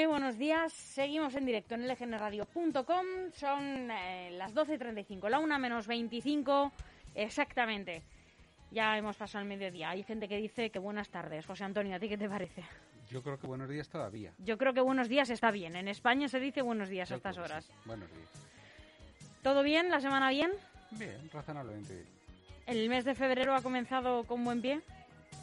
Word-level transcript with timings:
Muy 0.00 0.06
buenos 0.06 0.38
días, 0.38 0.72
seguimos 0.72 1.34
en 1.34 1.44
directo 1.44 1.74
en 1.74 1.86
lgnradio.com, 1.86 3.04
son 3.34 3.90
eh, 3.90 4.30
las 4.32 4.54
12.35, 4.54 5.28
la 5.28 5.38
1 5.38 5.58
menos 5.58 5.86
25 5.86 6.72
exactamente. 7.14 8.02
Ya 8.70 8.96
hemos 8.96 9.16
pasado 9.16 9.42
el 9.42 9.48
mediodía, 9.48 9.90
hay 9.90 10.02
gente 10.02 10.26
que 10.26 10.38
dice 10.38 10.70
que 10.70 10.78
buenas 10.78 11.10
tardes. 11.10 11.44
José 11.44 11.64
Antonio, 11.64 11.96
¿a 11.96 11.98
ti 11.98 12.08
qué 12.08 12.16
te 12.16 12.30
parece? 12.30 12.64
Yo 13.10 13.22
creo 13.22 13.38
que 13.38 13.46
buenos 13.46 13.68
días 13.68 13.90
todavía. 13.90 14.32
Yo 14.38 14.56
creo 14.56 14.72
que 14.72 14.80
buenos 14.80 15.06
días 15.06 15.28
está 15.28 15.50
bien, 15.50 15.76
en 15.76 15.86
España 15.86 16.28
se 16.28 16.40
dice 16.40 16.62
buenos 16.62 16.88
días 16.88 17.12
a 17.12 17.16
estas 17.16 17.36
horas. 17.36 17.70
Buenos 17.84 18.08
días. 18.10 18.30
¿Todo 19.42 19.62
bien? 19.62 19.90
¿La 19.90 20.00
semana 20.00 20.30
bien? 20.30 20.50
Bien, 20.92 21.28
razonablemente 21.30 21.92
bien. 21.92 22.06
¿El 22.66 22.88
mes 22.88 23.04
de 23.04 23.14
febrero 23.14 23.54
ha 23.54 23.60
comenzado 23.60 24.24
con 24.24 24.44
buen 24.44 24.62
pie? 24.62 24.80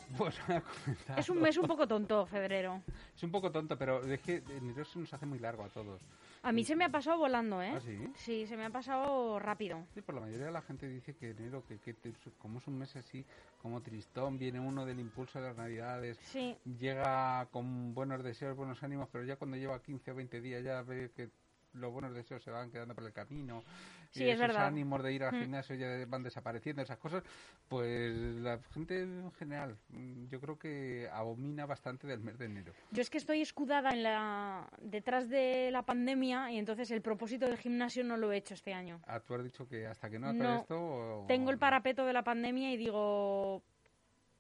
Comenzado. 0.17 1.19
Es 1.19 1.29
un 1.29 1.41
mes 1.41 1.57
un 1.57 1.67
poco 1.67 1.87
tonto, 1.87 2.25
febrero. 2.25 2.81
Es 3.16 3.23
un 3.23 3.31
poco 3.31 3.52
tonto, 3.52 3.77
pero 3.77 4.03
es 4.03 4.19
que 4.21 4.44
enero 4.49 4.85
se 4.85 4.99
nos 4.99 5.13
hace 5.13 5.25
muy 5.25 5.39
largo 5.39 5.63
a 5.63 5.69
todos. 5.69 6.02
A 6.44 6.52
mí 6.52 6.63
se 6.63 6.75
me 6.75 6.85
ha 6.85 6.89
pasado 6.89 7.17
volando, 7.17 7.61
¿eh? 7.61 7.73
¿Ah, 7.75 7.79
sí? 7.79 7.97
Sí, 8.16 8.47
se 8.47 8.55
me 8.55 8.66
ha 8.66 8.69
pasado 8.69 9.39
rápido. 9.39 9.85
Sí, 9.94 10.02
por 10.02 10.16
la 10.16 10.21
mayoría 10.21 10.45
de 10.45 10.52
la 10.52 10.61
gente 10.61 10.88
dice 10.88 11.16
que 11.16 11.31
enero, 11.31 11.63
que, 11.67 11.77
que 11.79 11.95
como 12.38 12.59
es 12.59 12.67
un 12.67 12.77
mes 12.77 12.95
así, 12.95 13.25
como 13.61 13.81
tristón, 13.81 14.38
viene 14.38 14.59
uno 14.59 14.85
del 14.85 14.99
impulso 14.99 15.39
de 15.39 15.47
las 15.47 15.57
navidades, 15.57 16.17
Sí, 16.22 16.55
llega 16.79 17.47
con 17.51 17.94
buenos 17.94 18.23
deseos, 18.23 18.55
buenos 18.55 18.81
ánimos, 18.83 19.09
pero 19.11 19.23
ya 19.23 19.35
cuando 19.35 19.57
lleva 19.57 19.81
15 19.81 20.11
o 20.11 20.16
20 20.16 20.41
días 20.41 20.63
ya 20.63 20.81
ve 20.83 21.11
que 21.16 21.29
los 21.78 21.92
buenos 21.92 22.14
deseos 22.14 22.44
se 22.44 22.52
van 22.52 22.70
quedando 22.72 22.94
por 22.95 23.03
el 23.03 23.14
camino. 23.14 23.64
Sí, 24.11 24.23
y 24.23 24.30
es 24.30 24.36
esos 24.36 24.47
verdad. 24.47 24.67
ánimos 24.67 25.03
de 25.03 25.14
ir 25.14 25.23
al 25.23 25.33
Mm. 25.36 25.39
gimnasio 25.42 25.75
ya 25.75 25.88
van 26.08 26.23
desapareciendo, 26.23 26.81
esas 26.81 26.97
cosas, 26.97 27.23
pues 27.67 28.14
la 28.16 28.58
gente 28.73 29.02
en 29.02 29.31
general, 29.34 29.78
mm, 29.89 30.28
yo 30.30 30.39
creo 30.39 30.58
que 30.58 31.09
abomina 31.11 31.66
bastante 31.66 32.08
del 32.08 32.19
mes 32.22 32.38
de 32.38 32.45
enero. 32.45 32.73
yo 32.92 33.02
es 33.02 33.09
que 33.09 33.17
estoy 33.17 33.42
escudada 33.42 33.89
en 33.92 34.03
la 34.03 34.67
detrás 34.81 35.30
de 35.30 35.69
la 35.72 35.84
pandemia 35.84 36.52
y 36.52 36.58
entonces 36.58 36.89
el 36.92 37.02
propósito 37.02 37.45
del 37.45 37.58
gimnasio 37.58 38.03
no 38.03 38.17
lo 38.17 38.31
he 38.31 38.38
hecho 38.38 38.53
este 38.53 38.73
año. 38.73 39.02
Ah, 39.08 39.19
tú 39.19 39.36
has 39.36 39.44
dicho 39.44 39.67
que 39.67 39.86
hasta 39.88 40.09
que 40.09 40.19
no 40.19 40.31
No, 40.34 40.56
esto... 40.56 40.80
o- 40.80 41.25
Tengo 41.28 41.52
el 41.52 41.58
parapeto 41.58 42.06
de 42.06 42.14
la 42.14 42.23
pandemia 42.23 42.72
y 42.72 42.78
digo, 42.78 43.62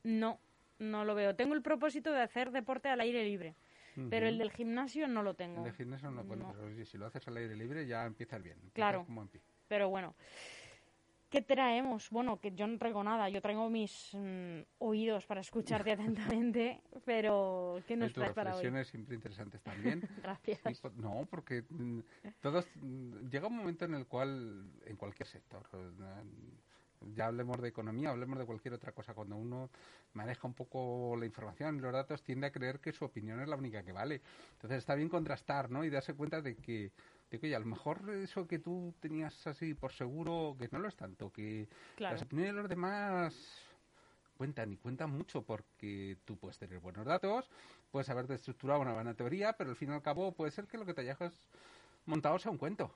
no, 0.03 0.39
no 0.79 1.03
lo 1.05 1.13
veo. 1.15 1.35
Tengo 1.35 1.53
el 1.53 1.61
propósito 1.61 2.11
de 2.13 2.21
hacer 2.21 2.51
deporte 2.51 2.87
al 2.89 3.01
aire 3.01 3.23
libre, 3.25 3.55
Pero 4.09 4.27
el 4.27 4.37
del 4.37 4.51
gimnasio 4.51 5.07
no 5.07 5.23
lo 5.23 5.33
tengo. 5.33 5.59
El 5.59 5.71
de 5.71 5.73
gimnasio 5.73 6.11
no, 6.11 6.23
pero 6.27 6.53
oye, 6.65 6.85
si 6.85 6.97
lo 6.97 7.05
haces 7.07 7.27
al 7.27 7.37
aire 7.37 7.55
libre 7.55 7.85
ya 7.87 8.05
empiezas 8.05 8.41
bien. 8.41 8.55
empiezas 8.55 8.73
Claro. 8.73 9.05
como 9.05 9.21
en 9.23 9.27
pie. 9.29 9.41
Pero 9.67 9.89
bueno, 9.89 10.15
¿qué 11.29 11.41
traemos? 11.41 12.09
Bueno, 12.09 12.39
que 12.39 12.51
yo 12.53 12.67
no 12.67 12.77
traigo 12.77 13.03
nada, 13.03 13.27
yo 13.29 13.41
traigo 13.41 13.69
mis 13.69 14.11
mm, 14.13 14.59
oídos 14.79 15.25
para 15.25 15.41
escucharte 15.41 15.91
atentamente, 16.31 16.81
pero 17.05 17.81
¿qué 17.87 17.97
nos 17.97 18.13
traes 18.13 18.33
para 18.33 18.51
hoy? 18.51 18.57
reflexiones 18.57 18.87
siempre 18.87 19.15
interesantes 19.15 19.61
también. 19.61 20.07
Gracias. 20.23 20.59
Y, 20.65 20.81
pues, 20.81 20.93
no, 20.95 21.27
porque 21.29 21.63
mm, 21.69 21.99
todos 22.39 22.67
mm, 22.75 23.27
llega 23.29 23.47
un 23.47 23.57
momento 23.57 23.85
en 23.85 23.93
el 23.95 24.05
cual 24.07 24.71
en 24.85 24.95
cualquier 24.95 25.27
sector 25.27 25.67
ya 27.15 27.27
hablemos 27.27 27.61
de 27.61 27.69
economía, 27.69 28.09
hablemos 28.09 28.39
de 28.39 28.45
cualquier 28.45 28.73
otra 28.73 28.91
cosa, 28.91 29.13
cuando 29.13 29.35
uno 29.35 29.69
maneja 30.13 30.47
un 30.47 30.53
poco 30.53 31.15
la 31.17 31.25
información 31.25 31.77
y 31.77 31.79
los 31.79 31.93
datos 31.93 32.23
tiende 32.23 32.47
a 32.47 32.51
creer 32.51 32.79
que 32.79 32.91
su 32.91 33.05
opinión 33.05 33.39
es 33.41 33.47
la 33.47 33.55
única 33.55 33.83
que 33.83 33.91
vale. 33.91 34.21
Entonces 34.53 34.79
está 34.79 34.95
bien 34.95 35.09
contrastar, 35.09 35.69
¿no? 35.69 35.83
Y 35.83 35.89
darse 35.89 36.13
cuenta 36.13 36.41
de 36.41 36.55
que 36.55 36.91
de 37.29 37.39
que 37.39 37.47
oye, 37.47 37.55
a 37.55 37.59
lo 37.59 37.65
mejor 37.65 38.09
eso 38.09 38.47
que 38.47 38.59
tú 38.59 38.95
tenías 39.01 39.45
así 39.47 39.73
por 39.73 39.91
seguro 39.91 40.55
que 40.57 40.69
no 40.71 40.79
lo 40.79 40.87
es 40.87 40.95
tanto, 40.95 41.31
que 41.31 41.67
Claro. 41.95 42.15
las 42.15 42.23
opiniones 42.23 42.55
de 42.55 42.61
los 42.61 42.69
demás 42.69 43.35
cuentan 44.37 44.71
y 44.71 44.77
cuentan 44.77 45.09
mucho 45.11 45.41
porque 45.41 46.17
tú 46.23 46.37
puedes 46.37 46.57
tener 46.57 46.79
buenos 46.79 47.05
datos, 47.05 47.49
puedes 47.91 48.09
haberte 48.09 48.35
estructurado 48.35 48.79
una 48.81 48.93
buena 48.93 49.13
teoría, 49.13 49.53
pero 49.53 49.71
al 49.71 49.75
fin 49.75 49.89
y 49.89 49.93
al 49.93 50.01
cabo 50.01 50.31
puede 50.31 50.51
ser 50.51 50.67
que 50.67 50.77
lo 50.77 50.85
que 50.85 50.93
te 50.93 51.01
hayas 51.01 51.17
montado 52.05 52.39
sea 52.39 52.51
un 52.51 52.57
cuento. 52.57 52.93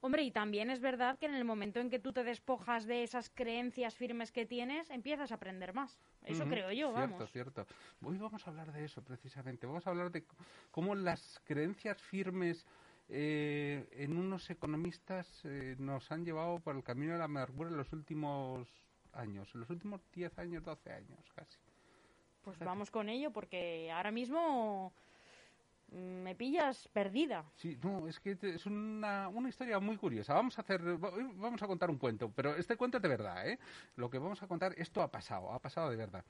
Hombre, 0.00 0.22
y 0.22 0.30
también 0.30 0.70
es 0.70 0.80
verdad 0.80 1.18
que 1.18 1.26
en 1.26 1.34
el 1.34 1.44
momento 1.44 1.80
en 1.80 1.90
que 1.90 1.98
tú 1.98 2.12
te 2.12 2.22
despojas 2.22 2.86
de 2.86 3.02
esas 3.02 3.30
creencias 3.30 3.96
firmes 3.96 4.30
que 4.30 4.46
tienes, 4.46 4.90
empiezas 4.90 5.32
a 5.32 5.36
aprender 5.36 5.74
más. 5.74 5.98
Eso 6.24 6.44
creo 6.46 6.70
yo, 6.70 6.92
cierto, 6.92 7.12
vamos. 7.12 7.32
Cierto, 7.32 7.66
Hoy 8.02 8.16
vamos 8.16 8.46
a 8.46 8.50
hablar 8.50 8.72
de 8.72 8.84
eso 8.84 9.02
precisamente. 9.02 9.66
Vamos 9.66 9.86
a 9.86 9.90
hablar 9.90 10.12
de 10.12 10.24
cómo 10.70 10.94
las 10.94 11.40
creencias 11.44 12.00
firmes 12.00 12.64
eh, 13.08 13.88
en 13.92 14.16
unos 14.16 14.48
economistas 14.50 15.26
eh, 15.44 15.74
nos 15.78 16.12
han 16.12 16.24
llevado 16.24 16.60
por 16.60 16.76
el 16.76 16.84
camino 16.84 17.14
de 17.14 17.18
la 17.18 17.24
amargura 17.24 17.70
en 17.70 17.76
los 17.76 17.92
últimos 17.92 18.68
años, 19.14 19.50
en 19.54 19.60
los 19.60 19.70
últimos 19.70 20.00
10 20.12 20.38
años, 20.38 20.62
12 20.62 20.92
años 20.92 21.32
casi. 21.34 21.58
Pues 22.42 22.58
vamos 22.60 22.90
con 22.90 23.08
ello, 23.08 23.32
porque 23.32 23.90
ahora 23.90 24.10
mismo 24.10 24.92
me 25.92 26.34
pillas 26.34 26.88
perdida. 26.88 27.44
Sí, 27.56 27.78
no, 27.82 28.06
es 28.08 28.20
que 28.20 28.36
es 28.40 28.66
una, 28.66 29.28
una 29.28 29.48
historia 29.48 29.78
muy 29.78 29.96
curiosa. 29.96 30.34
Vamos 30.34 30.58
a 30.58 30.62
hacer, 30.62 30.82
vamos 30.82 31.62
a 31.62 31.66
contar 31.66 31.90
un 31.90 31.98
cuento, 31.98 32.30
pero 32.34 32.54
este 32.56 32.76
cuento 32.76 32.98
es 32.98 33.02
de 33.02 33.08
verdad, 33.08 33.48
¿eh? 33.48 33.58
Lo 33.96 34.10
que 34.10 34.18
vamos 34.18 34.42
a 34.42 34.46
contar, 34.46 34.74
esto 34.76 35.02
ha 35.02 35.10
pasado, 35.10 35.52
ha 35.52 35.58
pasado 35.58 35.90
de 35.90 35.96
verdad. 35.96 36.24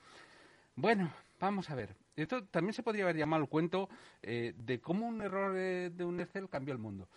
Bueno, 0.76 1.12
vamos 1.40 1.68
a 1.70 1.74
ver. 1.74 1.96
Esto 2.14 2.44
también 2.44 2.72
se 2.72 2.82
podría 2.84 3.02
haber 3.04 3.16
llamado 3.16 3.42
el 3.42 3.48
cuento 3.48 3.88
eh, 4.22 4.54
de 4.56 4.80
cómo 4.80 5.06
un 5.08 5.22
error 5.22 5.54
eh, 5.56 5.90
de 5.92 6.04
un 6.04 6.20
Excel 6.20 6.48
cambió 6.48 6.72
el 6.72 6.78
mundo. 6.78 7.08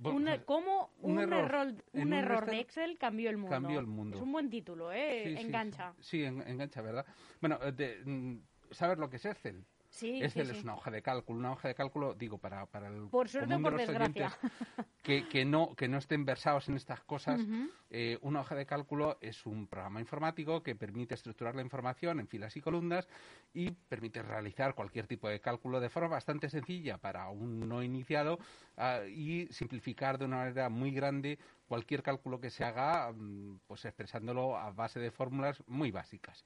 Bueno, 0.00 0.18
Un 0.18 0.24
pues, 0.26 0.40
¿Cómo 0.44 0.90
un 1.00 1.18
un, 1.18 1.18
error 1.18 1.74
un 1.94 2.12
error 2.12 2.46
de 2.46 2.60
Excel 2.60 2.96
cambió 2.98 3.30
el 3.30 3.36
mundo? 3.36 3.50
cambió 3.56 3.80
el 3.80 3.86
mundo. 3.88 4.16
Es 4.16 4.22
un 4.22 4.30
buen 4.30 4.48
título, 4.48 4.92
¿eh? 4.92 5.34
sí, 5.36 5.44
Engancha. 5.46 5.92
Sí, 5.98 6.02
sí, 6.18 6.24
en- 6.24 6.42
engancha, 6.42 6.80
¿verdad? 6.80 7.04
Bueno, 7.40 7.58
eh, 7.62 7.72
de, 7.72 8.02
mm, 8.04 8.38
¿sabes 8.70 8.98
lo 8.98 9.10
que 9.10 9.16
es 9.16 9.24
Excel? 9.24 9.64
Sí, 9.90 10.18
sí, 10.18 10.22
Excel 10.22 10.46
sí. 10.48 10.56
es 10.58 10.64
una 10.64 10.74
hoja 10.74 10.90
de 10.90 11.02
cálculo, 11.02 11.38
una 11.38 11.52
hoja 11.52 11.68
de 11.68 11.74
cálculo, 11.74 12.14
digo, 12.14 12.38
para, 12.38 12.66
para 12.66 12.88
el 12.88 13.08
Por 13.08 13.28
suerte 13.28 13.54
o 13.54 13.56
común 13.56 13.62
de 13.64 13.70
por 13.70 13.72
los 13.80 13.88
desgracia. 13.88 14.38
oyentes 14.42 14.92
que, 15.02 15.28
que 15.28 15.44
no, 15.44 15.74
que 15.74 15.88
no 15.88 15.98
estén 15.98 16.24
versados 16.24 16.68
en 16.68 16.76
estas 16.76 17.00
cosas, 17.00 17.40
eh, 17.90 18.18
una 18.20 18.40
hoja 18.40 18.54
de 18.54 18.66
cálculo 18.66 19.16
es 19.20 19.46
un 19.46 19.66
programa 19.66 20.00
informático 20.00 20.62
que 20.62 20.76
permite 20.76 21.14
estructurar 21.14 21.54
la 21.54 21.62
información 21.62 22.20
en 22.20 22.28
filas 22.28 22.56
y 22.56 22.60
columnas 22.60 23.08
y 23.54 23.70
permite 23.70 24.22
realizar 24.22 24.74
cualquier 24.74 25.06
tipo 25.06 25.28
de 25.28 25.40
cálculo 25.40 25.80
de 25.80 25.88
forma 25.88 26.08
bastante 26.10 26.50
sencilla 26.50 26.98
para 26.98 27.28
un 27.30 27.66
no 27.68 27.82
iniciado 27.82 28.38
ah, 28.76 29.00
y 29.08 29.46
simplificar 29.50 30.18
de 30.18 30.26
una 30.26 30.36
manera 30.38 30.68
muy 30.68 30.90
grande 30.92 31.38
cualquier 31.66 32.02
cálculo 32.02 32.40
que 32.40 32.50
se 32.50 32.64
haga, 32.64 33.10
mm, 33.12 33.60
pues 33.66 33.84
expresándolo 33.84 34.56
a 34.56 34.70
base 34.70 35.00
de 35.00 35.10
fórmulas 35.10 35.62
muy 35.66 35.90
básicas. 35.90 36.44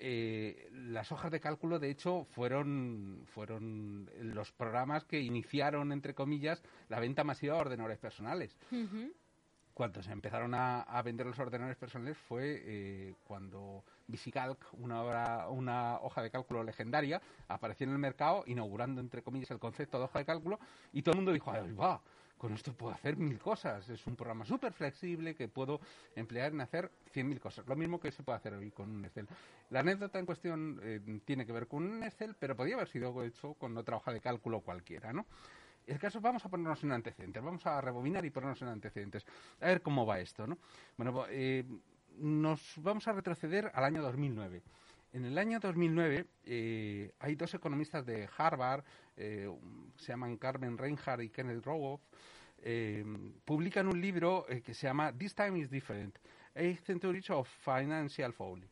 Eh, 0.00 0.68
las 0.72 1.10
hojas 1.10 1.30
de 1.32 1.40
cálculo, 1.40 1.78
de 1.78 1.90
hecho, 1.90 2.24
fueron, 2.30 3.22
fueron 3.26 4.08
los 4.22 4.52
programas 4.52 5.04
que 5.04 5.20
iniciaron, 5.20 5.90
entre 5.92 6.14
comillas, 6.14 6.62
la 6.88 7.00
venta 7.00 7.24
masiva 7.24 7.54
de 7.54 7.60
ordenadores 7.60 7.98
personales. 7.98 8.56
Cuando 9.74 10.02
se 10.02 10.10
empezaron 10.10 10.54
a, 10.54 10.82
a 10.82 11.02
vender 11.02 11.24
los 11.26 11.38
ordenadores 11.38 11.76
personales 11.76 12.16
fue 12.16 12.62
eh, 12.64 13.14
cuando 13.24 13.84
VisiCalc, 14.08 14.58
una, 14.72 15.02
obra- 15.02 15.48
una 15.50 15.98
hoja 16.00 16.20
de 16.22 16.30
cálculo 16.30 16.64
legendaria, 16.64 17.20
apareció 17.46 17.86
en 17.86 17.92
el 17.92 17.98
mercado, 17.98 18.42
inaugurando, 18.46 19.00
entre 19.00 19.22
comillas, 19.22 19.50
el 19.52 19.60
concepto 19.60 19.98
de 19.98 20.04
hoja 20.04 20.18
de 20.18 20.24
cálculo, 20.24 20.58
y 20.92 21.02
todo 21.02 21.12
el 21.12 21.16
mundo 21.18 21.32
dijo, 21.32 21.52
¡ay, 21.52 21.72
va! 21.72 22.00
Con 22.38 22.54
esto 22.54 22.72
puedo 22.72 22.94
hacer 22.94 23.16
mil 23.16 23.38
cosas. 23.38 23.88
Es 23.88 24.06
un 24.06 24.14
programa 24.14 24.44
súper 24.44 24.72
flexible 24.72 25.34
que 25.34 25.48
puedo 25.48 25.80
emplear 26.14 26.52
en 26.52 26.60
hacer 26.60 26.90
cien 27.12 27.28
mil 27.28 27.40
cosas. 27.40 27.66
Lo 27.66 27.74
mismo 27.74 27.98
que 27.98 28.12
se 28.12 28.22
puede 28.22 28.36
hacer 28.38 28.54
hoy 28.54 28.70
con 28.70 28.88
un 28.90 29.04
Excel. 29.04 29.26
La 29.70 29.80
anécdota 29.80 30.18
en 30.20 30.26
cuestión 30.26 30.78
eh, 30.82 31.00
tiene 31.24 31.44
que 31.44 31.52
ver 31.52 31.66
con 31.66 31.82
un 31.84 32.02
Excel, 32.04 32.36
pero 32.38 32.54
podría 32.56 32.76
haber 32.76 32.88
sido 32.88 33.22
hecho 33.24 33.54
con 33.54 33.76
otra 33.76 33.96
hoja 33.96 34.12
de 34.12 34.20
cálculo 34.20 34.60
cualquiera, 34.60 35.12
¿no? 35.12 35.26
El 35.86 35.98
caso, 35.98 36.20
vamos 36.20 36.44
a 36.44 36.48
ponernos 36.48 36.82
en 36.84 36.92
antecedentes, 36.92 37.42
vamos 37.42 37.64
a 37.66 37.80
rebobinar 37.80 38.24
y 38.24 38.30
ponernos 38.30 38.60
en 38.62 38.68
antecedentes. 38.68 39.24
A 39.60 39.66
ver 39.66 39.80
cómo 39.82 40.04
va 40.06 40.20
esto, 40.20 40.46
¿no? 40.46 40.58
Bueno, 40.96 41.12
bo- 41.12 41.26
eh, 41.30 41.64
nos 42.18 42.74
vamos 42.76 43.08
a 43.08 43.12
retroceder 43.12 43.70
al 43.74 43.84
año 43.84 44.02
2009. 44.02 44.62
En 45.18 45.24
el 45.24 45.36
año 45.36 45.58
2009 45.58 46.26
eh, 46.44 47.10
hay 47.18 47.34
dos 47.34 47.52
economistas 47.52 48.06
de 48.06 48.28
Harvard, 48.36 48.84
eh, 49.16 49.52
se 49.96 50.12
llaman 50.12 50.36
Carmen 50.36 50.78
Reinhardt 50.78 51.24
y 51.24 51.30
Kenneth 51.30 51.64
Rogoff, 51.64 52.00
eh, 52.58 53.04
publican 53.44 53.88
un 53.88 54.00
libro 54.00 54.46
eh, 54.48 54.62
que 54.62 54.74
se 54.74 54.86
llama 54.86 55.12
This 55.12 55.34
Time 55.34 55.58
is 55.58 55.68
Different, 55.70 56.16
Eight 56.54 56.78
Centuries 56.84 57.28
of 57.30 57.48
Financial 57.48 58.32
Folly. 58.32 58.70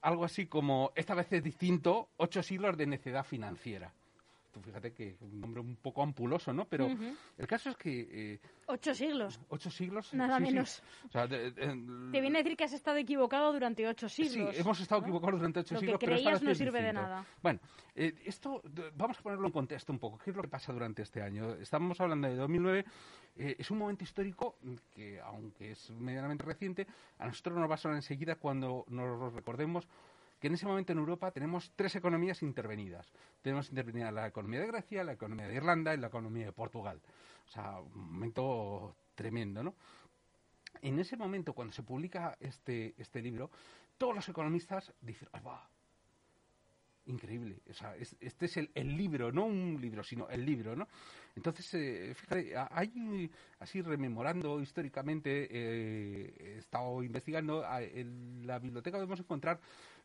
Algo 0.00 0.24
así 0.24 0.46
como, 0.46 0.90
esta 0.96 1.14
vez 1.14 1.32
es 1.34 1.44
distinto, 1.44 2.08
ocho 2.16 2.42
siglos 2.42 2.76
de 2.76 2.86
necedad 2.88 3.24
financiera. 3.24 3.94
Tú 4.52 4.60
fíjate 4.60 4.92
que 4.92 5.16
un 5.20 5.40
nombre 5.40 5.60
un 5.60 5.76
poco 5.76 6.02
ampuloso, 6.02 6.52
¿no? 6.52 6.64
Pero 6.64 6.88
el 7.38 7.46
caso 7.46 7.70
es 7.70 7.76
que 7.76 8.08
eh, 8.34 8.40
Ocho 8.66 8.94
siglos. 8.94 9.38
ocho 9.48 9.70
siglos... 9.70 10.12
Nada 10.12 10.38
sí, 10.38 10.46
sí. 10.46 10.52
menos. 10.52 10.82
O 11.06 11.10
sea, 11.10 11.26
de- 11.28 11.52
de- 11.52 11.66
Te 12.12 12.20
viene 12.20 12.38
a 12.38 12.42
decir 12.42 12.56
que 12.56 12.64
has 12.64 12.72
estado 12.72 12.96
equivocado 12.96 13.52
durante 13.52 13.86
ocho 13.86 14.08
siglos. 14.08 14.54
Sí, 14.54 14.60
hemos 14.60 14.80
estado 14.80 15.00
¿no? 15.02 15.06
equivocados 15.06 15.38
durante 15.38 15.60
ocho 15.60 15.74
Lo 15.74 15.80
que 15.80 15.86
siglos, 15.86 16.00
pero 16.00 16.14
esta 16.16 16.24
creías 16.30 16.42
no 16.42 16.54
sirve 16.54 16.82
de 16.82 16.92
nada. 16.92 17.24
Bueno, 17.42 17.60
eh, 17.94 18.12
esto 18.24 18.60
vamos 18.96 19.18
a 19.18 19.22
ponerlo 19.22 19.46
en 19.46 19.52
contexto 19.52 19.92
un 19.92 19.98
poco. 20.00 20.18
¿Qué 20.18 20.30
es 20.30 20.36
lo 20.36 20.42
que 20.42 20.48
pasa 20.48 20.72
durante 20.72 21.02
este 21.02 21.22
año? 21.22 21.52
Estamos 21.54 22.00
hablando 22.00 22.28
de 22.28 22.34
2009. 22.36 22.84
eh, 23.36 23.54
es 23.58 23.70
un 23.70 23.78
momento 23.78 24.02
histórico 24.02 24.56
que, 24.92 25.20
aunque 25.20 25.70
es 25.72 25.90
medianamente 25.92 26.44
reciente, 26.44 26.86
a 27.18 27.26
nosotros 27.26 27.56
nos 27.56 27.70
va 27.70 27.74
a 27.74 27.78
sonar 27.78 27.96
enseguida 27.96 28.34
cuando 28.34 28.84
nos 28.88 29.32
recordemos 29.32 29.86
que 30.40 30.46
en 30.46 30.54
ese 30.54 30.66
momento 30.66 30.92
en 30.92 30.98
Europa 30.98 31.30
tenemos 31.30 31.70
tres 31.76 31.94
economías 31.96 32.42
intervenidas. 32.42 33.12
Tenemos 33.42 33.68
intervenida 33.68 34.10
la 34.10 34.26
economía 34.26 34.60
de 34.60 34.68
Grecia, 34.68 35.04
la 35.04 35.12
economía 35.12 35.46
de 35.46 35.54
Irlanda 35.54 35.94
y 35.94 35.98
la 35.98 36.06
economía 36.06 36.46
de 36.46 36.52
Portugal. 36.52 37.00
O 37.46 37.50
sea, 37.50 37.78
un 37.78 38.12
momento 38.12 38.96
tremendo, 39.14 39.62
¿no? 39.62 39.74
En 40.80 40.98
ese 40.98 41.16
momento, 41.16 41.52
cuando 41.52 41.74
se 41.74 41.82
publica 41.82 42.36
este, 42.40 42.94
este 42.96 43.20
libro, 43.20 43.50
todos 43.98 44.14
los 44.14 44.28
economistas 44.30 44.94
dicen, 45.02 45.28
¡ay, 45.32 45.42
va! 45.42 45.68
Increíble. 47.06 47.60
O 47.68 47.74
sea, 47.74 47.94
este 47.96 48.46
es 48.46 48.56
el, 48.56 48.70
el, 48.74 48.96
libro, 48.96 49.32
no 49.32 49.44
un 49.44 49.78
libro, 49.80 50.02
sino 50.02 50.28
el 50.28 50.46
libro, 50.46 50.76
¿no? 50.76 50.86
Entonces, 51.34 51.74
eh, 51.74 52.14
fíjate, 52.14 52.54
hay, 52.56 53.30
así 53.58 53.82
rememorando 53.82 54.60
históricamente, 54.60 55.48
eh, 55.50 56.34
he 56.38 56.58
estado 56.58 57.02
investigando, 57.02 57.64
en 57.78 58.46
la 58.46 58.58
biblioteca 58.58 58.96
podemos 58.96 59.20
encontrar 59.20 59.60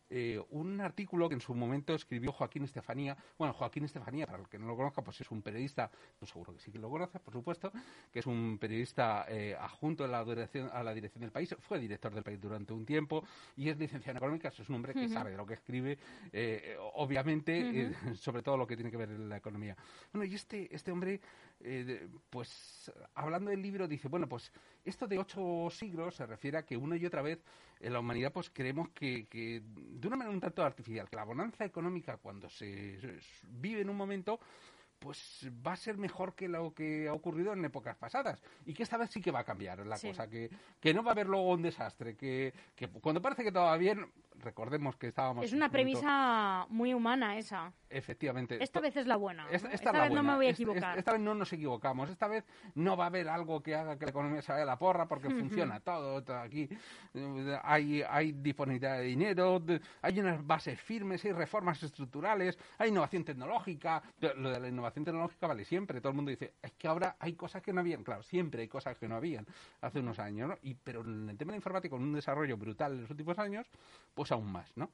eh, 0.10 0.42
un 0.52 0.82
artículo 0.82 1.28
que 1.28 1.36
en 1.36 1.42
su 1.42 1.54
momento 1.56 1.96
escribió 1.96 2.32
Joaquín 2.32 2.64
Estefanía. 2.64 3.18
Bueno, 3.38 3.54
Joaquín 3.54 3.86
Estefanía, 3.86 4.28
para 4.28 4.40
el 4.40 4.48
que 4.48 4.60
no 4.60 4.68
lo 4.68 4.76
conozca, 4.76 5.02
pues 5.02 5.20
es 5.22 5.32
un 5.32 5.42
periodista, 5.42 5.90
pues 6.20 6.32
seguro 6.32 6.54
que 6.54 6.60
sí 6.60 6.72
que 6.72 6.80
lo 6.80 6.90
conoce, 6.90 7.20
por 7.20 7.34
supuesto, 7.34 7.72
que 8.12 8.20
es 8.20 8.26
un 8.28 8.58
periodista 8.60 9.26
eh, 9.28 9.56
adjunto 9.60 10.04
a 10.04 10.08
la, 10.08 10.24
dirección, 10.24 10.70
a 10.72 10.84
la 10.84 10.94
dirección 10.94 11.22
del 11.22 11.32
país, 11.32 11.56
fue 11.60 11.80
director 11.80 12.14
del 12.14 12.24
país 12.24 12.40
durante 12.40 12.74
un 12.74 12.86
tiempo 12.86 13.24
y 13.56 13.70
es 13.70 13.78
licenciado 13.78 14.12
en 14.12 14.18
económica, 14.18 14.50
es 14.50 14.70
un 14.70 14.76
hombre 14.76 14.94
que 14.94 15.10
sabe 15.10 15.32
de 15.32 15.38
lo 15.38 15.46
que 15.46 15.56
escribe, 15.56 15.98
eh, 16.32 16.78
obviamente, 16.94 17.92
sobre 18.16 18.44
todo 18.44 18.58
lo 18.58 18.68
que 18.68 18.76
tiene 18.76 18.92
que 18.92 18.98
ver 18.98 19.10
en 19.10 19.28
la 19.28 19.38
economía. 19.38 19.76
Bueno, 20.14 20.26
y 20.26 20.36
este, 20.36 20.74
este 20.74 20.92
hombre, 20.92 21.20
pues 22.30 22.92
hablando 23.16 23.50
del 23.50 23.62
libro, 23.62 23.88
dice, 23.88 24.08
bueno, 24.08 24.28
pues 24.28 24.52
esto 24.86 25.08
de 25.08 25.18
ocho 25.18 25.68
siglos 25.70 26.16
se 26.16 26.26
refiere 26.26 26.58
a 26.58 26.64
que 26.64 26.78
una 26.78 26.96
y 26.96 27.06
otra 27.06 27.22
vez 27.22 27.44
en 27.80 27.94
la 27.94 28.00
humanidad 28.00 28.32
pues 28.32 28.50
creemos 28.50 28.90
que, 28.90 29.26
que 29.28 29.62
de 29.66 30.08
una 30.08 30.18
manera 30.18 30.34
un 30.34 30.42
tanto 30.42 30.64
artificial, 30.64 31.10
que 31.10 31.16
la 31.16 31.24
bonanza 31.24 31.66
económica 31.66 32.18
cuando 32.18 32.50
se 32.50 32.98
vive 33.44 33.82
en 33.82 33.90
un 33.90 33.98
momento 33.98 34.40
pues 35.00 35.48
va 35.66 35.74
a 35.74 35.78
ser 35.78 35.98
mejor 35.98 36.34
que 36.34 36.48
lo 36.48 36.74
que 36.74 37.08
ha 37.08 37.14
ocurrido 37.14 37.54
en 37.54 37.64
épocas 37.66 37.96
pasadas. 37.96 38.42
Y 38.66 38.74
que 38.74 38.84
esta 38.84 38.98
vez 38.98 39.12
sí 39.12 39.22
que 39.22 39.30
va 39.30 39.42
a 39.42 39.44
cambiar 39.44 39.86
la 39.86 40.00
cosa, 40.00 40.28
que, 40.28 40.50
que 40.80 40.94
no 40.94 41.04
va 41.04 41.12
a 41.12 41.14
haber 41.14 41.28
luego 41.28 41.52
un 41.52 41.62
desastre, 41.62 42.16
que, 42.16 42.54
que 42.76 42.88
cuando 42.88 43.22
parece 43.22 43.44
que 43.44 43.52
todo 43.52 43.66
va 43.66 43.78
bien, 43.78 44.06
recordemos 44.40 44.96
que 44.96 45.08
estábamos... 45.08 45.46
Es 45.46 45.54
una 45.54 45.70
premisa 45.70 46.66
muy 46.70 46.94
humana 46.94 47.38
esa. 47.38 47.74
Efectivamente. 47.90 48.62
Esta 48.62 48.80
vez 48.80 48.96
es 48.98 49.08
la 49.08 49.16
buena. 49.16 49.48
Esta, 49.50 49.92
vez 49.92 50.12
no 50.12 50.24
me 50.24 50.36
voy 50.36 50.48
a 50.48 50.50
equivocar. 50.50 50.98
Esta, 50.98 51.14
vez 51.14 51.22
no 51.22 51.34
nos 51.34 51.52
equivocamos. 51.54 52.10
Esta 52.10 52.28
vez 52.28 52.44
no 52.76 52.98
va 52.98 53.06
a 53.06 53.08
haber 53.08 53.30
algo 53.30 53.62
que 53.62 53.76
haga 53.76 53.98
que 53.98 54.06
la 54.06 54.12
economía 54.12 54.42
se 54.42 54.52
vaya 54.52 54.64
a 54.64 54.68
la 54.68 54.78
porra 54.78 55.08
porque 55.08 55.30
funciona 55.30 55.80
todo, 55.80 56.24
Aquí 56.36 56.70
hay, 57.64 58.02
hay 58.02 58.32
disponibilidad 58.34 58.98
de 58.98 59.04
dinero, 59.04 59.64
hay 60.02 60.20
unas 60.20 60.46
bases 60.46 60.80
firmes, 60.80 61.24
hay 61.26 61.32
reformas 61.32 61.82
estructurales, 61.82 62.58
hay 62.78 62.90
innovación 62.90 63.24
tecnológica. 63.24 64.02
Lo 64.20 64.50
de 64.50 64.60
la 64.60 64.68
innovación 64.68 65.06
tecnológica 65.06 65.48
vale 65.48 65.66
siempre. 65.66 66.02
Todo 66.02 66.10
el 66.10 66.16
mundo 66.16 66.32
dice, 66.32 66.54
es 66.62 66.74
que 66.74 66.88
ahora 66.88 67.16
hay 67.20 67.34
cosas 67.34 67.62
que 67.62 67.72
no 67.74 67.82
habían. 67.82 68.04
Claro, 68.04 68.24
siempre 68.24 68.62
hay 68.62 68.68
cosas 68.68 68.98
que 68.98 69.08
no 69.08 69.16
habían 69.16 69.46
hace 69.82 70.00
unos 70.00 70.20
años, 70.20 70.50
¿no? 70.50 70.58
Y, 70.64 70.74
pero 70.76 71.02
en 71.02 71.30
el 71.30 71.38
tema 71.38 71.54
de 71.54 71.58
informática, 71.58 71.92
con 71.92 72.04
un 72.04 72.14
desarrollo 72.14 72.58
brutal 72.58 72.94
en 72.94 73.02
los 73.02 73.10
últimos 73.10 73.40
años, 73.40 73.68
pues 74.14 74.25
aún 74.32 74.52
más, 74.52 74.76
¿no? 74.76 74.90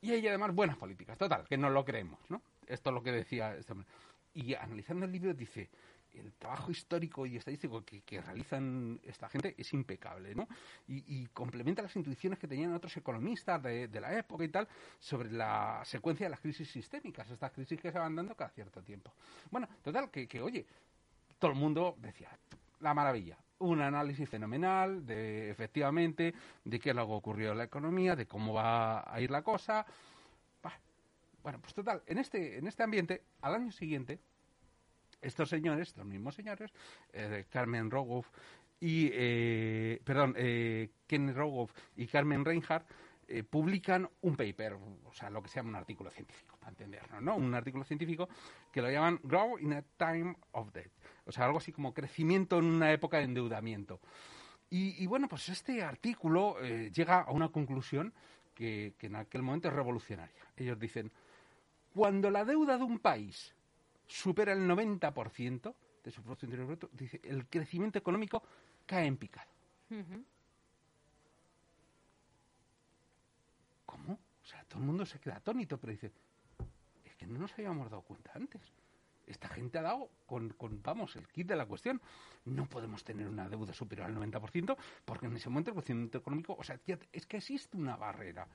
Y 0.00 0.12
hay 0.12 0.26
además 0.28 0.54
buenas 0.54 0.76
políticas, 0.76 1.18
total, 1.18 1.44
que 1.48 1.56
no 1.56 1.70
lo 1.70 1.84
creemos, 1.84 2.18
¿no? 2.28 2.40
Esto 2.66 2.90
es 2.90 2.94
lo 2.94 3.02
que 3.02 3.12
decía 3.12 3.54
este 3.56 3.72
hombre. 3.72 3.88
Y 4.34 4.54
analizando 4.54 5.06
el 5.06 5.12
libro 5.12 5.34
dice, 5.34 5.68
el 6.14 6.32
trabajo 6.34 6.70
histórico 6.70 7.26
y 7.26 7.36
estadístico 7.36 7.84
que, 7.84 8.20
realizan 8.20 9.00
esta 9.04 9.28
gente 9.28 9.54
es 9.58 9.72
impecable, 9.72 10.34
¿no? 10.34 10.48
Y, 10.86 11.26
complementa 11.28 11.82
las 11.82 11.94
intuiciones 11.96 12.38
que 12.38 12.48
tenían 12.48 12.72
otros 12.74 12.96
economistas 12.96 13.62
de, 13.62 14.00
la 14.00 14.16
época 14.16 14.44
y 14.44 14.48
tal 14.48 14.68
sobre 14.98 15.30
la 15.30 15.82
secuencia 15.84 16.26
de 16.26 16.30
las 16.30 16.40
crisis 16.40 16.70
sistémicas, 16.70 17.28
estas 17.30 17.52
crisis 17.52 17.80
que 17.80 17.92
se 17.92 17.98
van 17.98 18.14
dando 18.14 18.34
cada 18.34 18.50
cierto 18.50 18.82
tiempo. 18.82 19.12
Bueno, 19.50 19.68
total, 19.82 20.10
que, 20.10 20.26
que 20.26 20.40
oye, 20.40 20.66
todo 21.38 21.50
el 21.50 21.56
mundo 21.56 21.96
decía, 21.98 22.30
la 22.80 22.94
maravilla, 22.94 23.36
un 23.60 23.80
análisis 23.80 24.28
fenomenal 24.28 25.04
de 25.04 25.50
efectivamente 25.50 26.34
de 26.64 26.78
qué 26.78 26.90
es 26.90 26.96
lo 26.96 27.06
que 27.06 27.12
ocurrió 27.12 27.52
en 27.52 27.58
la 27.58 27.64
economía, 27.64 28.16
de 28.16 28.26
cómo 28.26 28.54
va 28.54 29.12
a 29.12 29.20
ir 29.20 29.30
la 29.30 29.42
cosa. 29.42 29.86
Bueno, 31.42 31.60
pues 31.60 31.72
total, 31.72 32.02
en 32.06 32.18
este, 32.18 32.58
en 32.58 32.66
este 32.66 32.82
ambiente, 32.82 33.22
al 33.40 33.54
año 33.54 33.72
siguiente, 33.72 34.18
estos 35.22 35.48
señores, 35.48 35.88
estos 35.88 36.04
mismos 36.04 36.34
señores, 36.34 36.72
eh, 37.12 37.46
Carmen 37.48 37.90
Rogoff 37.90 38.28
y, 38.80 39.10
eh, 39.12 40.00
perdón, 40.04 40.34
eh, 40.36 40.90
Ken 41.06 41.34
Rogoff 41.34 41.72
y 41.96 42.06
Carmen 42.06 42.44
Reinhardt, 42.44 42.86
eh, 43.30 43.42
publican 43.42 44.08
un 44.22 44.36
paper, 44.36 44.78
o 45.04 45.12
sea, 45.12 45.28
lo 45.28 45.42
que 45.42 45.50
se 45.50 45.56
llama 45.56 45.68
un 45.68 45.76
artículo 45.76 46.10
científico, 46.10 46.56
para 46.58 46.70
entenderlo, 46.70 47.20
¿no? 47.20 47.36
Un 47.36 47.54
artículo 47.54 47.84
científico 47.84 48.26
que 48.72 48.80
lo 48.80 48.90
llaman 48.90 49.20
Grow 49.22 49.58
in 49.58 49.74
a 49.74 49.82
Time 49.82 50.34
of 50.52 50.72
Debt, 50.72 50.90
o 51.26 51.32
sea, 51.32 51.44
algo 51.44 51.58
así 51.58 51.70
como 51.70 51.92
crecimiento 51.92 52.58
en 52.58 52.64
una 52.64 52.90
época 52.90 53.18
de 53.18 53.24
endeudamiento. 53.24 54.00
Y, 54.70 55.06
bueno, 55.06 55.28
pues 55.28 55.48
este 55.48 55.82
artículo 55.82 56.56
eh, 56.62 56.90
llega 56.94 57.20
a 57.20 57.30
una 57.30 57.48
conclusión 57.48 58.12
que, 58.54 58.94
en 59.00 59.16
aquel 59.16 59.42
momento 59.42 59.68
es 59.68 59.74
revolucionaria. 59.74 60.44
Ellos 60.56 60.78
dicen, 60.78 61.10
cuando 61.94 62.30
la 62.30 62.44
deuda 62.44 62.76
de 62.76 62.84
un 62.84 62.98
país 62.98 63.54
supera 64.06 64.52
el 64.52 64.68
90% 64.68 65.74
de 66.04 66.10
su 66.10 66.22
Producto 66.22 66.46
Interior 66.46 66.66
Bruto, 66.66 66.90
el 67.22 67.46
crecimiento 67.46 67.98
económico 67.98 68.42
cae 68.86 69.06
en 69.06 69.16
picado 69.16 69.48
sea, 74.48 74.57
todo 74.68 74.80
el 74.80 74.86
mundo 74.86 75.06
se 75.06 75.18
queda 75.18 75.36
atónito, 75.36 75.78
pero 75.78 75.92
dice, 75.92 76.12
es 77.04 77.16
que 77.16 77.26
no 77.26 77.38
nos 77.38 77.52
habíamos 77.54 77.90
dado 77.90 78.02
cuenta 78.02 78.32
antes. 78.34 78.60
Esta 79.26 79.48
gente 79.48 79.78
ha 79.78 79.82
dado 79.82 80.08
con, 80.26 80.54
vamos, 80.82 81.16
el 81.16 81.28
kit 81.28 81.48
de 81.48 81.56
la 81.56 81.66
cuestión. 81.66 82.00
No 82.46 82.66
podemos 82.66 83.04
tener 83.04 83.28
una 83.28 83.48
deuda 83.48 83.74
superior 83.74 84.06
al 84.06 84.16
90% 84.16 84.76
porque 85.04 85.26
en 85.26 85.36
ese 85.36 85.50
momento 85.50 85.70
el 85.70 85.76
crecimiento 85.76 86.18
económico, 86.18 86.56
o 86.58 86.64
sea, 86.64 86.80
es 87.12 87.26
que 87.26 87.36
existe 87.36 87.76
una 87.76 87.96
barrera. 87.96 88.48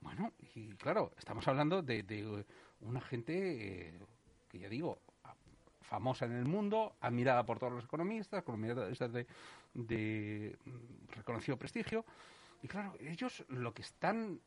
Bueno, 0.00 0.32
y 0.54 0.68
claro, 0.74 1.12
estamos 1.18 1.46
hablando 1.48 1.82
de, 1.82 2.44
una 2.80 3.00
gente 3.00 3.88
eh, 3.88 4.00
que 4.48 4.60
ya 4.60 4.68
digo, 4.68 5.00
famosa 5.82 6.24
en 6.26 6.32
el 6.32 6.44
mundo, 6.46 6.94
admirada 7.00 7.44
por 7.44 7.58
todos 7.58 7.72
los 7.72 7.84
economistas, 7.84 8.40
economistas 8.40 9.12
de, 9.12 9.26
de 9.74 10.56
reconocido 11.10 11.58
prestigio. 11.58 12.04
Y 12.62 12.68
claro, 12.68 12.94
ellos 13.00 13.44
lo 13.48 13.72
que 13.72 13.82
están 13.82 14.40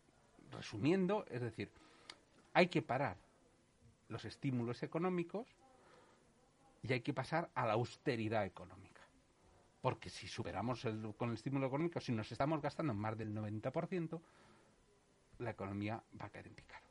resumiendo, 0.51 1.25
es 1.29 1.41
decir, 1.41 1.71
hay 2.53 2.67
que 2.67 2.81
parar 2.81 3.17
los 4.09 4.25
estímulos 4.25 4.83
económicos 4.83 5.47
y 6.83 6.93
hay 6.93 7.01
que 7.01 7.13
pasar 7.13 7.49
a 7.55 7.65
la 7.65 7.73
austeridad 7.73 8.45
económica. 8.45 9.01
Porque 9.81 10.09
si 10.09 10.27
superamos 10.27 10.85
el, 10.85 11.15
con 11.15 11.29
el 11.29 11.35
estímulo 11.35 11.67
económico, 11.67 11.99
si 11.99 12.11
nos 12.11 12.31
estamos 12.31 12.61
gastando 12.61 12.93
más 12.93 13.17
del 13.17 13.33
90%, 13.33 14.21
la 15.39 15.51
economía 15.51 16.01
va 16.19 16.25
a 16.25 16.29
caer 16.29 16.47
en 16.47 16.53
picado. 16.53 16.85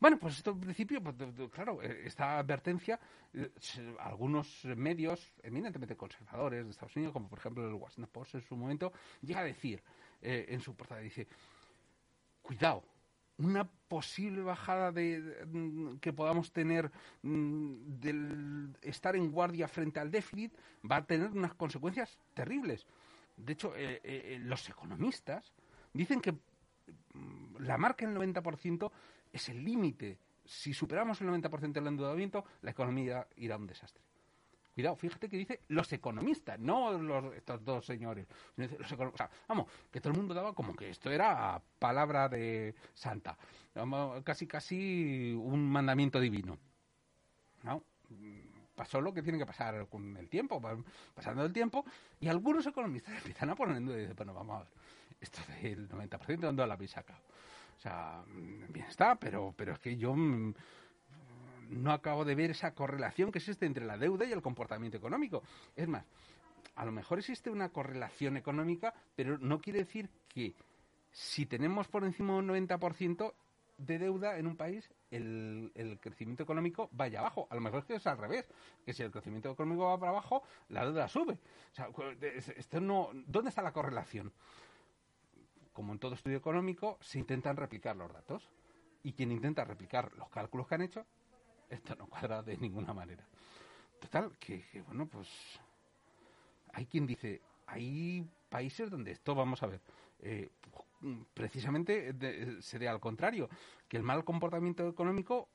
Bueno, 0.00 0.16
pues 0.18 0.36
esto 0.36 0.52
en 0.52 0.60
principio, 0.60 1.02
pues, 1.02 1.16
claro, 1.50 1.82
eh, 1.82 2.02
esta 2.04 2.38
advertencia, 2.38 3.00
eh, 3.34 3.50
algunos 3.98 4.64
medios 4.64 5.32
eminentemente 5.42 5.96
conservadores 5.96 6.64
de 6.64 6.70
Estados 6.70 6.94
Unidos, 6.94 7.12
como 7.12 7.28
por 7.28 7.40
ejemplo 7.40 7.66
el 7.66 7.74
Washington 7.74 8.10
Post 8.12 8.36
en 8.36 8.42
su 8.42 8.56
momento, 8.56 8.92
llega 9.22 9.40
a 9.40 9.44
decir 9.44 9.82
eh, 10.22 10.46
en 10.48 10.60
su 10.60 10.76
portada, 10.76 11.00
dice, 11.00 11.26
cuidado, 12.48 12.82
una 13.36 13.68
posible 13.88 14.40
bajada 14.42 14.90
de, 14.90 15.46
mm, 15.46 15.98
que 15.98 16.14
podamos 16.14 16.50
tener 16.50 16.90
mm, 17.20 18.00
del 18.00 18.74
estar 18.80 19.14
en 19.16 19.30
guardia 19.30 19.68
frente 19.68 20.00
al 20.00 20.10
déficit 20.10 20.54
va 20.90 20.96
a 20.96 21.04
tener 21.04 21.30
unas 21.30 21.52
consecuencias 21.54 22.18
terribles. 22.32 22.86
De 23.36 23.52
hecho, 23.52 23.76
eh, 23.76 24.00
eh, 24.02 24.38
los 24.40 24.66
economistas 24.66 25.52
dicen 25.92 26.22
que 26.22 26.32
mm, 26.32 27.58
la 27.60 27.76
marca 27.76 28.06
del 28.06 28.16
90% 28.16 28.90
es 29.30 29.48
el 29.50 29.62
límite. 29.62 30.18
Si 30.46 30.72
superamos 30.72 31.20
el 31.20 31.28
90% 31.28 31.72
del 31.72 31.86
endeudamiento, 31.86 32.46
la 32.62 32.70
economía 32.70 33.28
irá 33.36 33.56
a 33.56 33.58
un 33.58 33.66
desastre. 33.66 34.02
Cuidado, 34.78 34.94
fíjate 34.94 35.28
que 35.28 35.36
dice 35.36 35.60
los 35.66 35.92
economistas, 35.92 36.56
no 36.60 36.92
los, 36.92 37.34
estos 37.34 37.64
dos 37.64 37.84
señores. 37.84 38.28
vamos, 39.48 39.66
que 39.90 40.00
todo 40.00 40.12
el 40.12 40.18
mundo 40.20 40.34
daba 40.34 40.52
como 40.52 40.76
que 40.76 40.90
esto 40.90 41.10
era 41.10 41.60
palabra 41.80 42.28
de 42.28 42.76
santa, 42.94 43.36
casi 44.22 44.46
casi 44.46 45.32
un 45.36 45.68
mandamiento 45.68 46.20
divino. 46.20 46.56
¿No? 47.64 47.82
pasó 48.76 49.00
lo 49.00 49.12
que 49.12 49.20
tiene 49.20 49.36
que 49.36 49.46
pasar 49.46 49.88
con 49.88 50.16
el 50.16 50.28
tiempo, 50.28 50.62
pasando 51.12 51.44
el 51.44 51.52
tiempo, 51.52 51.84
y 52.20 52.28
algunos 52.28 52.64
economistas 52.64 53.14
empiezan 53.16 53.50
a 53.50 53.56
poner 53.56 53.78
en 53.78 53.86
duda 53.86 53.96
y 53.96 54.02
dicen, 54.02 54.14
bueno, 54.14 54.32
vamos 54.32 54.60
a 54.60 54.60
ver, 54.60 54.68
esto 55.20 55.40
del 55.60 55.88
90%, 55.88 56.38
¿dónde 56.38 56.64
lo 56.64 56.72
habéis 56.72 56.92
sacado? 56.92 57.18
O 57.76 57.80
sea, 57.80 58.22
bien 58.28 58.86
está, 58.86 59.16
pero, 59.16 59.52
pero 59.56 59.72
es 59.72 59.80
que 59.80 59.96
yo 59.96 60.14
mm, 60.14 60.54
no 61.68 61.92
acabo 61.92 62.24
de 62.24 62.34
ver 62.34 62.50
esa 62.50 62.74
correlación 62.74 63.32
que 63.32 63.38
existe 63.38 63.66
entre 63.66 63.84
la 63.84 63.96
deuda 63.96 64.24
y 64.24 64.32
el 64.32 64.42
comportamiento 64.42 64.96
económico. 64.96 65.42
Es 65.76 65.88
más, 65.88 66.04
a 66.74 66.84
lo 66.84 66.92
mejor 66.92 67.18
existe 67.18 67.50
una 67.50 67.70
correlación 67.70 68.36
económica, 68.36 68.94
pero 69.16 69.38
no 69.38 69.60
quiere 69.60 69.80
decir 69.80 70.08
que 70.28 70.54
si 71.10 71.46
tenemos 71.46 71.88
por 71.88 72.04
encima 72.04 72.36
un 72.36 72.48
90% 72.48 73.34
de 73.78 73.98
deuda 73.98 74.38
en 74.38 74.46
un 74.46 74.56
país, 74.56 74.90
el, 75.10 75.70
el, 75.74 75.98
crecimiento 76.00 76.42
económico 76.42 76.88
vaya 76.92 77.20
abajo. 77.20 77.46
A 77.50 77.54
lo 77.54 77.60
mejor 77.60 77.80
es 77.80 77.84
que 77.86 77.94
es 77.94 78.06
al 78.06 78.18
revés, 78.18 78.46
que 78.84 78.92
si 78.92 79.02
el 79.02 79.10
crecimiento 79.10 79.50
económico 79.50 79.86
va 79.86 79.98
para 79.98 80.10
abajo, 80.10 80.42
la 80.68 80.84
deuda 80.84 81.08
sube. 81.08 81.34
O 81.34 81.74
sea, 81.74 81.88
esto 82.56 82.80
no, 82.80 83.10
¿dónde 83.26 83.50
está 83.50 83.62
la 83.62 83.72
correlación? 83.72 84.32
Como 85.72 85.92
en 85.92 85.98
todo 86.00 86.14
estudio 86.14 86.38
económico, 86.38 86.98
se 87.00 87.20
intentan 87.20 87.56
replicar 87.56 87.96
los 87.96 88.12
datos. 88.12 88.48
Y 89.04 89.12
quien 89.12 89.30
intenta 89.30 89.64
replicar 89.64 90.12
los 90.14 90.28
cálculos 90.28 90.66
que 90.66 90.74
han 90.74 90.82
hecho, 90.82 91.06
esto 91.68 91.94
no 91.96 92.06
cuadra 92.06 92.42
de 92.42 92.56
ninguna 92.56 92.92
manera. 92.92 93.24
Total, 94.00 94.36
que, 94.38 94.64
bueno, 94.86 95.06
pues 95.06 95.28
hay 96.72 96.86
quien 96.86 97.06
dice, 97.06 97.42
hay 97.66 98.26
países 98.48 98.90
donde 98.90 99.12
esto, 99.12 99.34
vamos 99.34 99.62
a 99.62 99.66
ver, 99.66 99.80
eh, 100.20 100.50
precisamente 101.34 102.14
sería 102.62 102.90
al 102.90 103.00
contrario, 103.00 103.48
que 103.88 103.96
el 103.96 104.02
mal 104.02 104.24
comportamiento 104.24 104.88
económico 104.88 105.48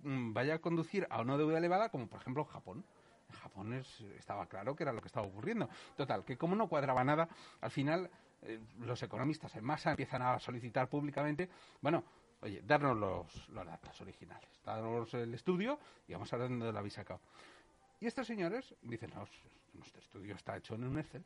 mm, 0.00 0.32
vaya 0.32 0.54
a 0.54 0.58
conducir 0.58 1.06
a 1.10 1.20
una 1.20 1.36
deuda 1.36 1.58
elevada, 1.58 1.90
como 1.90 2.08
por 2.08 2.20
ejemplo 2.20 2.44
Japón. 2.44 2.84
En 3.28 3.34
Japón 3.36 3.72
estaba 4.18 4.46
claro 4.46 4.76
que 4.76 4.84
era 4.84 4.92
lo 4.92 5.00
que 5.00 5.08
estaba 5.08 5.26
ocurriendo. 5.26 5.68
Total, 5.96 6.24
que 6.24 6.36
como 6.36 6.54
no 6.54 6.68
cuadraba 6.68 7.02
nada, 7.02 7.28
al 7.60 7.70
final 7.70 8.08
eh, 8.42 8.60
los 8.78 9.02
economistas 9.02 9.56
en 9.56 9.64
masa 9.64 9.90
empiezan 9.90 10.22
a 10.22 10.38
solicitar 10.38 10.88
públicamente, 10.88 11.48
bueno, 11.80 12.04
oye, 12.40 12.62
darnos 12.62 12.96
los, 12.96 13.66
datos 13.66 14.00
originales, 14.00 14.48
darnos 14.64 15.12
el 15.14 15.34
estudio 15.34 15.78
y 16.06 16.12
vamos 16.12 16.32
a 16.32 16.36
ver 16.36 16.48
dónde 16.48 16.72
lo 16.72 16.78
habéis 16.78 16.94
sacado. 16.94 17.20
Y 18.00 18.06
estos 18.06 18.26
señores 18.26 18.74
dicen, 18.82 19.10
no, 19.14 19.26
nuestro 19.74 20.00
estudio 20.00 20.34
está 20.34 20.56
hecho 20.56 20.74
en 20.74 20.84
un 20.84 20.98
Excel 20.98 21.24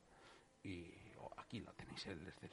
y 0.63 0.93
aquí 1.37 1.61
lo 1.61 1.73
tenéis 1.73 2.07
el 2.07 2.27
Excel. 2.29 2.51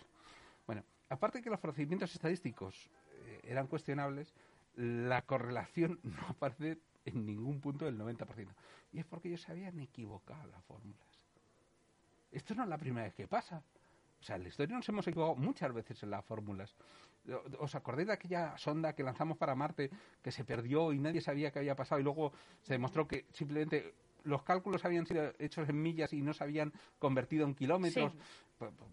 Bueno, 0.65 0.83
aparte 1.09 1.41
que 1.41 1.49
los 1.49 1.59
procedimientos 1.59 2.13
estadísticos 2.13 2.89
eh, 3.11 3.41
eran 3.43 3.67
cuestionables, 3.67 4.33
la 4.75 5.21
correlación 5.23 5.99
no 6.03 6.27
aparece 6.27 6.79
en 7.05 7.25
ningún 7.25 7.61
punto 7.61 7.85
del 7.85 7.97
90%. 7.97 8.47
Y 8.93 8.99
es 8.99 9.05
porque 9.05 9.29
ellos 9.29 9.47
habían 9.49 9.79
equivocado 9.79 10.45
las 10.47 10.63
fórmulas. 10.65 11.07
Esto 12.31 12.53
no 12.55 12.63
es 12.63 12.69
la 12.69 12.77
primera 12.77 13.05
vez 13.05 13.15
que 13.15 13.27
pasa. 13.27 13.63
O 14.19 14.23
sea, 14.23 14.35
en 14.35 14.43
la 14.43 14.49
historia 14.49 14.75
nos 14.75 14.87
hemos 14.89 15.07
equivocado 15.07 15.35
muchas 15.35 15.73
veces 15.73 16.01
en 16.03 16.11
las 16.11 16.25
fórmulas. 16.25 16.75
¿Os 17.59 17.75
acordáis 17.75 18.07
de 18.07 18.13
aquella 18.13 18.57
sonda 18.57 18.93
que 18.93 19.03
lanzamos 19.03 19.37
para 19.37 19.55
Marte 19.55 19.89
que 20.21 20.31
se 20.31 20.43
perdió 20.43 20.93
y 20.93 20.99
nadie 20.99 21.21
sabía 21.21 21.51
qué 21.51 21.59
había 21.59 21.75
pasado 21.75 21.99
y 21.99 22.03
luego 22.03 22.31
se 22.61 22.73
demostró 22.73 23.07
que 23.07 23.25
simplemente 23.31 23.93
los 24.23 24.43
cálculos 24.43 24.83
habían 24.85 25.05
sido 25.05 25.33
hechos 25.39 25.67
en 25.69 25.81
millas 25.81 26.13
y 26.13 26.21
no 26.21 26.33
se 26.33 26.43
habían 26.43 26.73
convertido 26.99 27.45
en 27.45 27.55
kilómetros. 27.55 28.13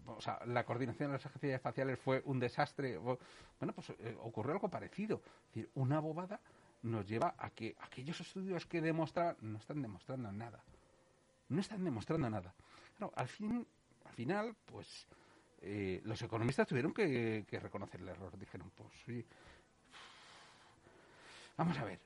O 0.05 0.21
sea, 0.21 0.39
la 0.45 0.63
coordinación 0.63 1.09
de 1.09 1.13
las 1.13 1.25
agencias 1.25 1.55
espaciales 1.55 1.99
fue 1.99 2.21
un 2.25 2.39
desastre. 2.39 2.97
Bueno, 2.97 3.73
pues 3.73 3.89
eh, 3.89 4.15
ocurrió 4.21 4.53
algo 4.53 4.69
parecido. 4.69 5.21
Es 5.25 5.55
decir, 5.55 5.69
una 5.75 5.99
bobada 5.99 6.39
nos 6.83 7.05
lleva 7.07 7.35
a 7.37 7.49
que 7.49 7.75
aquellos 7.79 8.19
estudios 8.21 8.65
que 8.65 8.81
demuestran 8.81 9.35
no 9.41 9.57
están 9.57 9.81
demostrando 9.81 10.31
nada. 10.31 10.63
No 11.49 11.61
están 11.61 11.83
demostrando 11.83 12.29
nada. 12.29 12.53
al, 13.15 13.27
fin, 13.27 13.67
final, 14.15 14.55
pues 14.65 15.07
eh, 15.61 16.01
los 16.03 16.21
economistas 16.21 16.67
tuvieron 16.67 16.93
que, 16.93 17.45
que 17.47 17.59
reconocer 17.59 18.01
el 18.01 18.09
error. 18.09 18.37
Dijeron, 18.37 18.71
pues 18.75 18.89
sí. 19.05 19.25
Vamos 21.57 21.77
a 21.77 21.85
ver, 21.85 21.99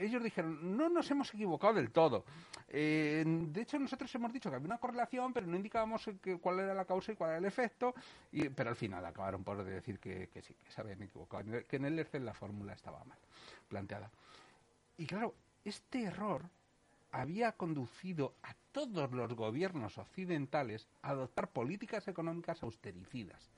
ellos 0.00 0.22
dijeron, 0.22 0.76
no 0.76 0.88
nos 0.88 1.10
hemos 1.10 1.32
equivocado 1.34 1.74
del 1.74 1.90
todo. 1.90 2.24
Eh, 2.68 3.24
de 3.26 3.62
hecho, 3.62 3.78
nosotros 3.78 4.14
hemos 4.14 4.32
dicho 4.32 4.48
que 4.48 4.56
había 4.56 4.66
una 4.66 4.78
correlación, 4.78 5.32
pero 5.32 5.46
no 5.46 5.56
indicábamos 5.56 6.08
cuál 6.40 6.60
era 6.60 6.74
la 6.74 6.84
causa 6.84 7.12
y 7.12 7.16
cuál 7.16 7.30
era 7.30 7.38
el 7.38 7.44
efecto, 7.44 7.94
y, 8.32 8.48
pero 8.48 8.70
al 8.70 8.76
final 8.76 9.04
acabaron 9.04 9.44
por 9.44 9.62
decir 9.64 9.98
que, 9.98 10.28
sí, 10.42 10.54
que 10.54 10.70
se 10.70 10.80
habían 10.80 11.02
equivocado, 11.02 11.44
que 11.66 11.76
en 11.76 11.84
el 11.84 11.98
Excel 11.98 12.24
la 12.24 12.34
fórmula 12.34 12.72
estaba 12.72 13.04
mal 13.04 13.18
planteada. 13.68 14.10
Y 14.96 15.06
claro, 15.06 15.34
este 15.64 16.04
error 16.04 16.42
había 17.12 17.52
conducido 17.52 18.34
a 18.42 18.54
todos 18.72 19.10
los 19.12 19.34
gobiernos 19.34 19.98
occidentales 19.98 20.88
a 21.02 21.10
adoptar 21.10 21.50
políticas 21.50 22.06
económicas 22.08 22.62
austericidas, 22.62 23.50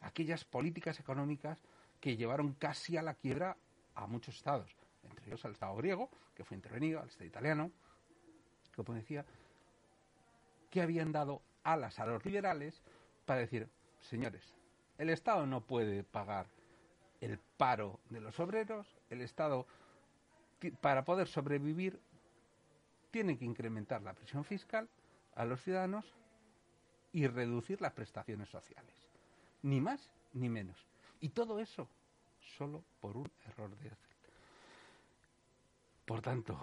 aquellas 0.00 0.44
políticas 0.44 1.00
económicas 1.00 1.62
que 2.00 2.16
llevaron 2.16 2.54
casi 2.54 2.96
a 2.96 3.02
la 3.02 3.14
quiebra 3.14 3.56
a 3.94 4.06
muchos 4.06 4.36
estados 4.36 4.74
entre 5.08 5.26
ellos 5.26 5.44
al 5.44 5.52
Estado 5.52 5.76
griego, 5.76 6.10
que 6.34 6.44
fue 6.44 6.56
intervenido, 6.56 7.00
al 7.00 7.08
Estado 7.08 7.26
italiano, 7.26 7.70
como 8.74 8.94
decía, 8.94 9.24
que 10.70 10.82
habían 10.82 11.12
dado 11.12 11.42
alas 11.64 11.98
a 11.98 12.06
los 12.06 12.24
liberales 12.24 12.80
para 13.26 13.40
decir, 13.40 13.68
señores, 14.00 14.54
el 14.98 15.10
Estado 15.10 15.46
no 15.46 15.62
puede 15.62 16.04
pagar 16.04 16.46
el 17.20 17.38
paro 17.56 18.00
de 18.08 18.20
los 18.20 18.38
obreros, 18.40 18.86
el 19.10 19.20
Estado, 19.20 19.66
para 20.80 21.04
poder 21.04 21.26
sobrevivir, 21.26 22.00
tiene 23.10 23.38
que 23.38 23.44
incrementar 23.44 24.02
la 24.02 24.14
presión 24.14 24.44
fiscal 24.44 24.88
a 25.34 25.44
los 25.44 25.62
ciudadanos 25.62 26.04
y 27.12 27.26
reducir 27.26 27.80
las 27.80 27.92
prestaciones 27.92 28.48
sociales. 28.48 28.94
Ni 29.62 29.80
más 29.80 30.10
ni 30.32 30.48
menos. 30.48 30.86
Y 31.20 31.30
todo 31.30 31.58
eso 31.60 31.88
solo 32.56 32.82
por 33.00 33.16
un 33.16 33.30
error 33.46 33.70
de 33.76 33.90
por 36.10 36.22
tanto, 36.22 36.58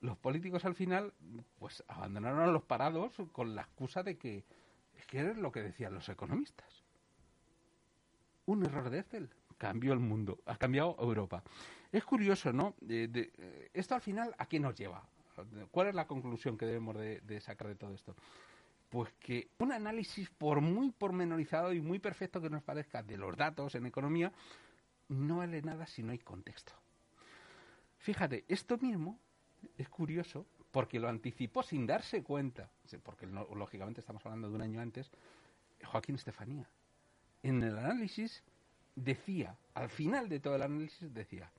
los 0.00 0.18
políticos 0.18 0.64
al 0.64 0.74
final 0.74 1.14
pues 1.60 1.84
abandonaron 1.86 2.40
a 2.40 2.48
los 2.48 2.64
parados 2.64 3.14
con 3.30 3.54
la 3.54 3.62
excusa 3.62 4.02
de 4.02 4.18
que 4.18 4.44
es 4.96 5.06
que 5.06 5.22
lo 5.34 5.52
que 5.52 5.62
decían 5.62 5.94
los 5.94 6.08
economistas. 6.08 6.82
Un 8.46 8.64
error 8.64 8.90
de 8.90 8.98
Excel 8.98 9.30
cambió 9.58 9.92
el 9.92 10.00
mundo, 10.00 10.40
ha 10.46 10.56
cambiado 10.56 10.96
Europa. 10.98 11.44
Es 11.92 12.04
curioso, 12.04 12.52
¿no? 12.52 12.74
Eh, 12.88 13.70
esto 13.74 13.94
al 13.94 14.00
final, 14.00 14.34
¿a 14.36 14.46
qué 14.46 14.58
nos 14.58 14.74
lleva? 14.74 15.08
¿Cuál 15.70 15.88
es 15.88 15.94
la 15.94 16.06
conclusión 16.06 16.56
que 16.56 16.66
debemos 16.66 16.96
de, 16.96 17.40
sacar 17.40 17.68
de 17.68 17.74
todo 17.74 17.94
esto? 17.94 18.14
Pues 18.90 19.12
que 19.20 19.48
un 19.58 19.72
análisis, 19.72 20.28
por 20.30 20.60
muy 20.60 20.90
pormenorizado 20.90 21.72
y 21.72 21.80
muy 21.80 21.98
perfecto 21.98 22.40
que 22.40 22.50
nos 22.50 22.62
parezca 22.62 23.02
de 23.02 23.16
los 23.16 23.36
datos 23.36 23.74
en 23.74 23.86
economía, 23.86 24.32
no 25.08 25.38
vale 25.38 25.62
nada 25.62 25.86
si 25.86 26.02
no 26.02 26.12
hay 26.12 26.18
contexto. 26.18 26.72
Fíjate, 27.98 28.44
esto 28.48 28.76
mismo 28.78 29.18
es 29.78 29.88
curioso 29.88 30.46
porque 30.70 30.98
lo 30.98 31.08
anticipó 31.08 31.62
sin 31.62 31.86
darse 31.86 32.22
cuenta, 32.22 32.70
porque 33.02 33.26
lógicamente 33.26 34.00
estamos 34.00 34.24
hablando 34.24 34.48
de 34.48 34.54
un 34.54 34.62
año 34.62 34.80
antes, 34.80 35.10
Joaquín 35.84 36.16
Estefanía. 36.16 36.68
En 37.42 37.62
el 37.62 37.76
análisis 37.78 38.42
decía, 38.94 39.56
al 39.74 39.90
final 39.90 40.28
de 40.28 40.40
todo 40.40 40.56
el 40.56 40.62
análisis 40.62 41.12
decía, 41.12 41.50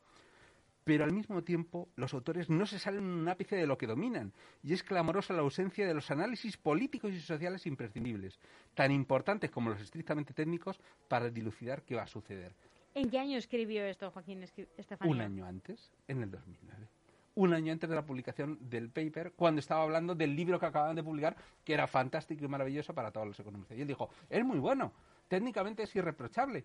pero 0.83 1.03
al 1.03 1.13
mismo 1.13 1.43
tiempo 1.43 1.89
los 1.95 2.13
autores 2.13 2.49
no 2.49 2.65
se 2.65 2.79
salen 2.79 3.05
un 3.05 3.27
ápice 3.27 3.55
de 3.55 3.67
lo 3.67 3.77
que 3.77 3.87
dominan, 3.87 4.33
y 4.61 4.73
es 4.73 4.83
clamorosa 4.83 5.33
la 5.33 5.41
ausencia 5.41 5.87
de 5.87 5.93
los 5.93 6.11
análisis 6.11 6.57
políticos 6.57 7.13
y 7.13 7.19
sociales 7.19 7.65
imprescindibles, 7.65 8.39
tan 8.73 8.91
importantes 8.91 9.51
como 9.51 9.69
los 9.69 9.81
estrictamente 9.81 10.33
técnicos, 10.33 10.79
para 11.07 11.29
dilucidar 11.29 11.83
qué 11.83 11.95
va 11.95 12.03
a 12.03 12.07
suceder. 12.07 12.53
¿En 12.95 13.09
qué 13.09 13.19
año 13.19 13.37
escribió 13.37 13.83
esto 13.85 14.11
Joaquín 14.11 14.43
Estefanía? 14.43 15.15
Un 15.15 15.21
año 15.21 15.45
antes, 15.45 15.91
en 16.07 16.21
el 16.21 16.29
2009. 16.29 16.87
Un 17.35 17.53
año 17.53 17.73
antes 17.73 17.89
de 17.89 17.95
la 17.95 18.05
publicación 18.05 18.59
del 18.69 18.91
paper, 18.91 19.33
cuando 19.35 19.59
estaba 19.59 19.81
hablando 19.81 20.13
del 20.13 20.35
libro 20.35 20.59
que 20.59 20.67
acababan 20.67 20.95
de 20.95 21.03
publicar, 21.03 21.35
que 21.63 21.73
era 21.73 21.87
fantástico 21.87 22.45
y 22.45 22.47
maravilloso 22.47 22.93
para 22.93 23.09
todos 23.09 23.25
los 23.25 23.39
economistas. 23.39 23.75
Y 23.75 23.81
él 23.81 23.87
dijo, 23.87 24.11
es 24.29 24.45
muy 24.45 24.59
bueno, 24.59 24.93
técnicamente 25.27 25.81
es 25.81 25.95
irreprochable, 25.95 26.63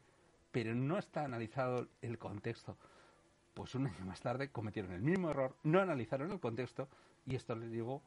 pero 0.51 0.75
no 0.75 0.99
está 0.99 1.25
analizado 1.25 1.89
el 2.03 2.19
contexto. 2.19 2.77
Pues 3.59 3.75
un 3.75 3.89
año 3.89 4.05
más 4.07 4.21
tarde 4.21 4.51
cometieron 4.51 4.93
el 4.93 5.03
mismo 5.03 5.31
error, 5.31 5.57
no 5.65 5.81
analizaron 5.81 6.31
el 6.31 6.39
contexto 6.39 6.89
y 7.27 7.35
esto 7.35 7.57
les 7.57 7.73
llevó 7.73 8.01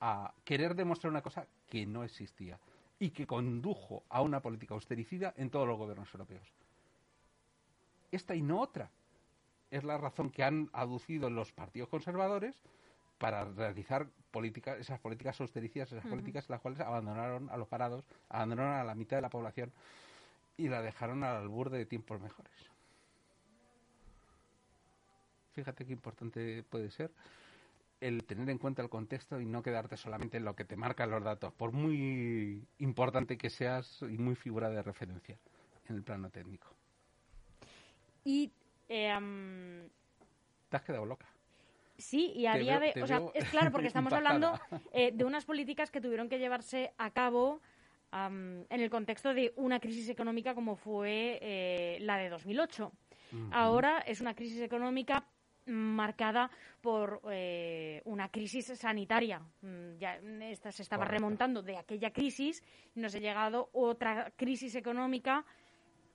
a 0.00 0.34
querer 0.44 0.74
demostrar 0.74 1.12
una 1.12 1.22
cosa 1.22 1.46
que 1.68 1.86
no 1.86 2.02
existía 2.02 2.58
y 2.98 3.10
que 3.10 3.24
condujo 3.24 4.02
a 4.08 4.20
una 4.20 4.40
política 4.40 4.74
austericida 4.74 5.32
en 5.36 5.50
todos 5.50 5.68
los 5.68 5.78
gobiernos 5.78 6.12
europeos 6.12 6.52
esta 8.10 8.34
y 8.34 8.42
no 8.42 8.60
otra. 8.60 8.90
Es 9.70 9.84
la 9.84 9.96
razón 9.96 10.30
que 10.30 10.42
han 10.42 10.70
aducido 10.72 11.30
los 11.30 11.52
partidos 11.52 11.88
conservadores 11.88 12.56
para 13.18 13.44
realizar 13.44 14.08
políticas, 14.32 14.80
esas 14.80 14.98
políticas 14.98 15.40
austericidas, 15.40 15.92
esas 15.92 16.06
políticas 16.06 16.48
en 16.48 16.54
las 16.54 16.60
cuales 16.60 16.80
abandonaron 16.80 17.48
a 17.50 17.56
los 17.56 17.68
parados, 17.68 18.04
abandonaron 18.28 18.74
a 18.74 18.84
la 18.84 18.96
mitad 18.96 19.18
de 19.18 19.22
la 19.22 19.30
población 19.30 19.72
y 20.56 20.68
la 20.68 20.82
dejaron 20.82 21.22
al 21.22 21.36
albur 21.36 21.70
de 21.70 21.86
tiempos 21.86 22.20
mejores. 22.20 22.52
Fíjate 25.52 25.84
qué 25.84 25.92
importante 25.92 26.62
puede 26.62 26.90
ser 26.90 27.10
el 28.00 28.24
tener 28.24 28.48
en 28.50 28.58
cuenta 28.58 28.82
el 28.82 28.88
contexto 28.88 29.40
y 29.40 29.46
no 29.46 29.62
quedarte 29.62 29.96
solamente 29.96 30.36
en 30.36 30.44
lo 30.44 30.54
que 30.54 30.64
te 30.64 30.76
marcan 30.76 31.10
los 31.10 31.22
datos, 31.22 31.52
por 31.52 31.72
muy 31.72 32.64
importante 32.78 33.36
que 33.36 33.50
seas 33.50 34.02
y 34.02 34.18
muy 34.18 34.34
figura 34.34 34.70
de 34.70 34.82
referencia 34.82 35.38
en 35.88 35.96
el 35.96 36.02
plano 36.02 36.30
técnico. 36.30 36.68
Y. 38.24 38.52
Eh, 38.88 39.88
Te 40.68 40.76
has 40.76 40.82
quedado 40.82 41.04
loca. 41.04 41.26
Sí, 41.96 42.32
y 42.36 42.46
a 42.46 42.54
día 42.54 42.78
de. 42.78 43.02
O 43.02 43.06
sea, 43.06 43.22
es 43.34 43.48
claro, 43.48 43.72
porque 43.72 43.88
estamos 43.88 44.12
hablando 44.12 44.58
eh, 44.92 45.10
de 45.14 45.24
unas 45.24 45.44
políticas 45.44 45.90
que 45.90 46.00
tuvieron 46.00 46.28
que 46.28 46.38
llevarse 46.38 46.92
a 46.98 47.10
cabo 47.10 47.60
en 48.10 48.66
el 48.70 48.88
contexto 48.88 49.34
de 49.34 49.52
una 49.56 49.80
crisis 49.80 50.08
económica 50.08 50.54
como 50.54 50.76
fue 50.76 51.38
eh, 51.42 51.98
la 52.00 52.16
de 52.16 52.30
2008. 52.30 52.90
Ahora 53.50 53.98
es 53.98 54.22
una 54.22 54.34
crisis 54.34 54.62
económica 54.62 55.26
marcada 55.68 56.50
por 56.80 57.20
eh, 57.30 58.02
una 58.04 58.28
crisis 58.30 58.66
sanitaria. 58.78 59.40
Mm, 59.60 59.98
ya 59.98 60.16
esta 60.42 60.72
se 60.72 60.82
estaba 60.82 61.04
remontando 61.04 61.62
de 61.62 61.76
aquella 61.76 62.12
crisis 62.12 62.62
y 62.94 63.00
nos 63.00 63.14
ha 63.14 63.18
llegado 63.18 63.70
otra 63.72 64.32
crisis 64.36 64.74
económica 64.74 65.44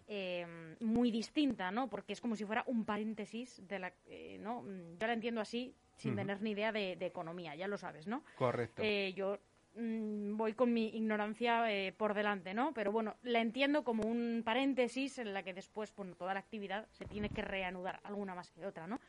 eh, 0.08 0.76
muy 0.80 1.12
distinta, 1.12 1.72
¿no? 1.72 1.90
Porque 1.90 2.14
es 2.14 2.22
como 2.22 2.36
si 2.36 2.46
fuera 2.46 2.64
un 2.68 2.84
paréntesis 2.84 3.66
de 3.68 3.80
la, 3.80 3.94
¿no? 4.40 4.64
Mm, 4.64 4.98
yo 5.00 5.08
la 5.08 5.14
entiendo 5.14 5.42
así 5.42 5.76
sin 5.96 6.16
tener 6.16 6.42
ni 6.42 6.52
idea 6.52 6.72
de, 6.72 6.96
de, 6.96 7.06
economía, 7.06 7.56
ya 7.56 7.68
lo 7.68 7.78
sabes, 7.78 8.08
¿no? 8.08 8.24
Correcto. 8.36 8.82
yo 9.16 9.38
Mm, 9.76 10.38
voy 10.38 10.54
con 10.54 10.72
mi 10.72 10.90
ignorancia 10.90 11.72
eh, 11.72 11.92
por 11.94 12.14
delante, 12.14 12.54
¿no? 12.54 12.74
Pero 12.74 12.92
bueno, 12.92 13.16
la 13.24 13.42
entiendo 13.42 13.84
como 13.84 14.04
un 14.04 14.44
paréntesis 14.46 15.18
en 15.18 15.34
la 15.34 15.42
que 15.42 15.54
después, 15.54 15.94
bueno, 15.96 16.16
toda 16.16 16.36
la 16.36 16.42
actividad 16.42 16.88
se 16.92 17.06
tiene 17.06 17.30
que 17.30 17.42
reanudar, 17.42 18.00
alguna 18.04 18.36
más 18.36 18.52
que 18.52 18.66
otra, 18.66 18.86
¿no? 18.86 19.00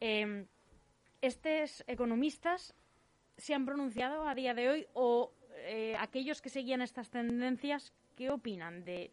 Em, 0.00 0.46
¿Estos 1.20 1.82
economistas 1.88 2.74
se 3.36 3.54
han 3.54 3.66
pronunciado 3.66 4.28
a 4.28 4.34
día 4.34 4.54
de 4.54 4.68
hoy 4.68 4.86
o 4.92 5.32
eh, 5.56 5.96
aquellos 5.98 6.40
que 6.40 6.50
seguían 6.50 6.82
estas 6.82 7.10
tendencias, 7.10 7.92
qué 8.14 8.30
opinan 8.30 8.84
de, 8.84 9.10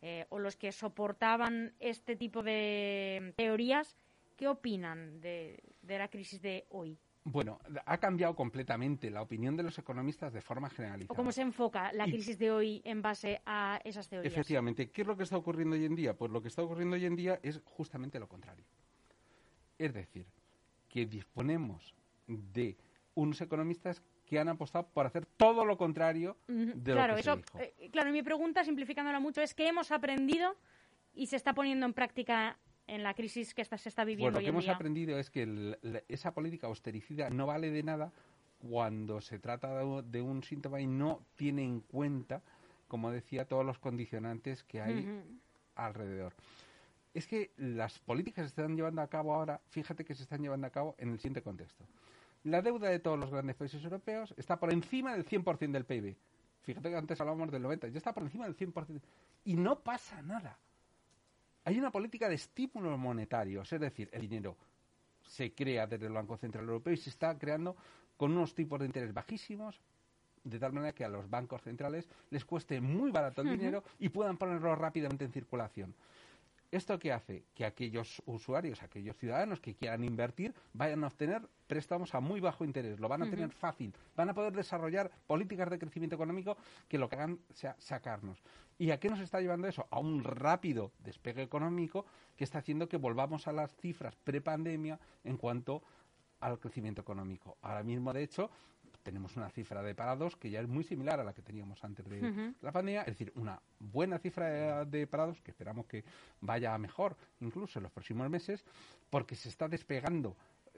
eh, 0.00 0.26
o 0.30 0.38
los 0.38 0.56
que 0.56 0.72
soportaban 0.72 1.74
este 1.80 2.16
tipo 2.16 2.42
de 2.42 3.34
teorías, 3.36 3.94
qué 4.36 4.48
opinan 4.48 5.20
de 5.20 5.60
la 5.82 6.08
crisis 6.08 6.40
de 6.40 6.64
hoy? 6.70 6.96
Bueno, 7.30 7.60
ha 7.84 7.98
cambiado 7.98 8.34
completamente 8.34 9.10
la 9.10 9.22
opinión 9.22 9.56
de 9.56 9.62
los 9.62 9.78
economistas 9.78 10.32
de 10.32 10.40
forma 10.40 10.70
generalizada. 10.70 11.12
¿O 11.12 11.16
cómo 11.16 11.30
se 11.30 11.42
enfoca 11.42 11.92
la 11.92 12.04
crisis 12.04 12.38
de 12.38 12.50
hoy 12.50 12.80
en 12.84 13.02
base 13.02 13.40
a 13.44 13.80
esas 13.84 14.08
teorías? 14.08 14.32
Efectivamente. 14.32 14.90
¿Qué 14.90 15.02
es 15.02 15.06
lo 15.06 15.16
que 15.16 15.24
está 15.24 15.36
ocurriendo 15.36 15.76
hoy 15.76 15.84
en 15.84 15.94
día? 15.94 16.14
Pues 16.14 16.32
lo 16.32 16.40
que 16.40 16.48
está 16.48 16.62
ocurriendo 16.62 16.96
hoy 16.96 17.04
en 17.04 17.16
día 17.16 17.38
es 17.42 17.60
justamente 17.64 18.18
lo 18.18 18.28
contrario. 18.28 18.64
Es 19.76 19.92
decir, 19.92 20.26
que 20.88 21.06
disponemos 21.06 21.94
de 22.26 22.76
unos 23.14 23.40
economistas 23.40 24.02
que 24.24 24.38
han 24.38 24.48
apostado 24.48 24.88
por 24.88 25.06
hacer 25.06 25.26
todo 25.26 25.64
lo 25.64 25.76
contrario 25.76 26.36
de 26.46 26.94
lo 26.94 27.16
que 27.16 27.22
se 27.22 27.36
dijo. 27.36 27.58
Eh, 27.58 27.90
claro, 27.90 28.10
mi 28.10 28.22
pregunta, 28.22 28.64
simplificándola 28.64 29.20
mucho, 29.20 29.40
es 29.40 29.54
que 29.54 29.68
hemos 29.68 29.90
aprendido 29.90 30.56
y 31.14 31.26
se 31.26 31.36
está 31.36 31.54
poniendo 31.54 31.86
en 31.86 31.94
práctica 31.94 32.58
en 32.88 33.02
la 33.02 33.14
crisis 33.14 33.54
que 33.54 33.64
se 33.64 33.88
está 33.88 34.04
viviendo 34.04 34.32
bueno, 34.32 34.38
lo 34.38 34.42
que 34.42 34.48
hemos 34.48 34.68
aprendido 34.68 35.18
es 35.18 35.30
que 35.30 35.78
esa 36.08 36.32
política 36.32 36.66
austericida 36.66 37.30
no 37.30 37.46
vale 37.46 37.70
de 37.70 37.82
nada 37.82 38.12
cuando 38.58 39.20
se 39.20 39.38
trata 39.38 39.84
de, 40.02 40.20
un 40.22 40.42
síntoma 40.42 40.80
y 40.80 40.86
no 40.86 41.22
tiene 41.36 41.62
en 41.62 41.80
cuenta, 41.80 42.42
como 42.88 43.10
decía, 43.10 43.44
todos 43.46 43.64
los 43.64 43.78
condicionantes 43.78 44.64
que 44.64 44.80
hay 44.80 45.22
alrededor. 45.76 46.34
Es 47.14 47.26
que 47.26 47.52
las 47.56 47.98
políticas 47.98 48.44
que 48.44 48.48
se 48.48 48.62
están 48.62 48.74
llevando 48.74 49.02
a 49.02 49.08
cabo 49.08 49.34
ahora, 49.34 49.60
fíjate 49.68 50.04
que 50.04 50.14
se 50.14 50.22
están 50.22 50.40
llevando 50.40 50.66
a 50.66 50.70
cabo 50.70 50.96
en 50.98 51.10
el 51.10 51.18
siguiente 51.18 51.42
contexto. 51.42 51.84
La 52.44 52.62
deuda 52.62 52.88
de 52.88 52.98
todos 52.98 53.18
los 53.18 53.30
grandes 53.30 53.56
países 53.56 53.82
europeos 53.84 54.34
está 54.38 54.58
por 54.58 54.72
encima 54.72 55.12
del 55.12 55.26
100% 55.26 55.72
del 55.72 55.84
PIB. 55.84 56.16
Fíjate 56.62 56.90
que 56.90 56.96
antes 56.96 57.20
hablábamos 57.20 57.50
del 57.50 57.62
90, 57.62 57.88
ya 57.88 57.98
está 57.98 58.12
por 58.12 58.22
encima 58.22 58.46
del 58.46 58.56
100%. 58.56 59.00
Y 59.44 59.54
no 59.54 59.80
pasa 59.80 60.22
nada 60.22 60.58
hay 61.68 61.78
una 61.78 61.90
política 61.90 62.30
de 62.30 62.34
estímulos 62.34 62.98
monetarios, 62.98 63.70
es 63.70 63.78
decir, 63.78 64.08
el 64.14 64.26
dinero 64.26 64.56
se 65.20 65.52
crea 65.52 65.86
desde 65.86 66.06
el 66.06 66.14
Banco 66.14 66.38
Central 66.38 66.64
Europeo 66.64 66.94
y 66.94 66.96
se 66.96 67.10
está 67.10 67.38
creando 67.38 67.76
con 68.16 68.32
unos 68.32 68.54
tipos 68.54 68.80
de 68.80 68.86
interés 68.86 69.12
bajísimos, 69.12 69.78
de 70.44 70.58
tal 70.58 70.72
manera 70.72 70.94
que 70.94 71.04
a 71.04 71.10
los 71.10 71.28
bancos 71.28 71.60
centrales 71.60 72.08
les 72.30 72.46
cueste 72.46 72.80
muy 72.80 73.10
barato 73.10 73.42
el 73.42 73.50
dinero 73.50 73.84
y 73.98 74.08
puedan 74.08 74.38
ponerlo 74.38 74.74
rápidamente 74.76 75.26
en 75.26 75.32
circulación. 75.32 75.94
¿Esto 76.70 76.98
qué 76.98 77.12
hace? 77.12 77.46
Que 77.54 77.64
aquellos 77.64 78.22
usuarios, 78.26 78.82
aquellos 78.82 79.16
ciudadanos 79.16 79.60
que 79.60 79.74
quieran 79.74 80.04
invertir, 80.04 80.54
vayan 80.74 81.02
a 81.02 81.06
obtener 81.06 81.48
préstamos 81.66 82.14
a 82.14 82.20
muy 82.20 82.40
bajo 82.40 82.64
interés, 82.64 83.00
lo 83.00 83.08
van 83.08 83.22
a 83.22 83.30
tener 83.30 83.50
fácil, 83.52 83.94
van 84.14 84.28
a 84.28 84.34
poder 84.34 84.52
desarrollar 84.52 85.10
políticas 85.26 85.70
de 85.70 85.78
crecimiento 85.78 86.16
económico 86.16 86.58
que 86.86 86.98
lo 86.98 87.08
que 87.08 87.16
hagan 87.16 87.40
sea 87.54 87.74
sacarnos. 87.78 88.42
¿Y 88.76 88.90
a 88.90 89.00
qué 89.00 89.08
nos 89.08 89.20
está 89.20 89.40
llevando 89.40 89.66
eso? 89.66 89.86
A 89.90 89.98
un 89.98 90.22
rápido 90.22 90.92
despegue 90.98 91.42
económico 91.42 92.04
que 92.36 92.44
está 92.44 92.58
haciendo 92.58 92.88
que 92.88 92.98
volvamos 92.98 93.48
a 93.48 93.52
las 93.52 93.74
cifras 93.76 94.14
prepandemia 94.16 95.00
en 95.24 95.36
cuanto 95.36 95.82
al 96.40 96.58
crecimiento 96.58 97.00
económico. 97.00 97.56
Ahora 97.62 97.82
mismo, 97.82 98.12
de 98.12 98.22
hecho, 98.22 98.50
tenemos 99.08 99.38
una 99.38 99.48
cifra 99.48 99.82
de 99.82 99.94
parados 99.94 100.36
que 100.36 100.50
ya 100.50 100.60
es 100.60 100.68
muy 100.68 100.84
similar 100.84 101.18
a 101.18 101.24
la 101.24 101.32
que 101.32 101.40
teníamos 101.40 101.82
antes 101.82 102.06
de 102.10 102.52
la 102.60 102.72
pandemia, 102.72 103.00
es 103.00 103.16
decir, 103.16 103.32
una 103.36 103.58
buena 103.78 104.18
cifra 104.18 104.84
de, 104.84 105.06
parados 105.06 105.40
que 105.40 105.50
esperamos 105.50 105.86
que 105.86 106.04
vaya 106.42 106.74
a 106.74 106.78
mejor 106.78 107.16
incluso 107.40 107.78
en 107.78 107.84
los 107.84 107.92
próximos 107.92 108.28
meses, 108.28 108.66
porque 109.08 109.34
se 109.34 109.48
está 109.48 109.66
despegando 109.66 110.36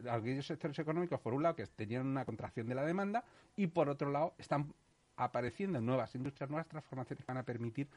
aquellos 0.09 0.47
sectores 0.47 0.79
económicos, 0.79 1.19
por 1.19 1.35
un 1.35 1.43
lado, 1.43 1.57
que 1.57 1.67
tenían 1.67 2.07
una 2.07 2.25
contracción 2.25 2.69
de 2.69 2.77
la 2.77 2.85
demanda 2.85 3.25
y 3.57 3.67
por 3.67 3.89
otro 3.89 4.13
lado, 4.13 4.35
están 4.39 4.73
apareciendo 5.17 5.81
nuevas 5.81 6.15
industrias, 6.15 6.49
nuevas 6.49 6.69
transformaciones 6.69 7.25
que 7.25 7.33
van 7.33 7.39
a 7.39 7.43
permitir 7.43 7.89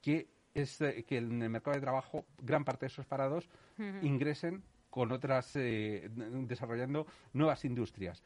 que, 0.00 0.26
este, 0.54 1.04
que 1.04 1.18
en 1.18 1.42
el 1.42 1.50
mercado 1.50 1.74
de 1.74 1.82
trabajo 1.82 2.24
gran 2.38 2.64
parte 2.64 2.86
de 2.86 2.92
esos 2.92 3.04
parados 3.04 3.46
ingresen 4.00 4.62
con 4.88 5.12
otras, 5.12 5.54
eh, 5.56 6.08
desarrollando 6.48 7.06
nuevas 7.34 7.62
industrias 7.66 8.22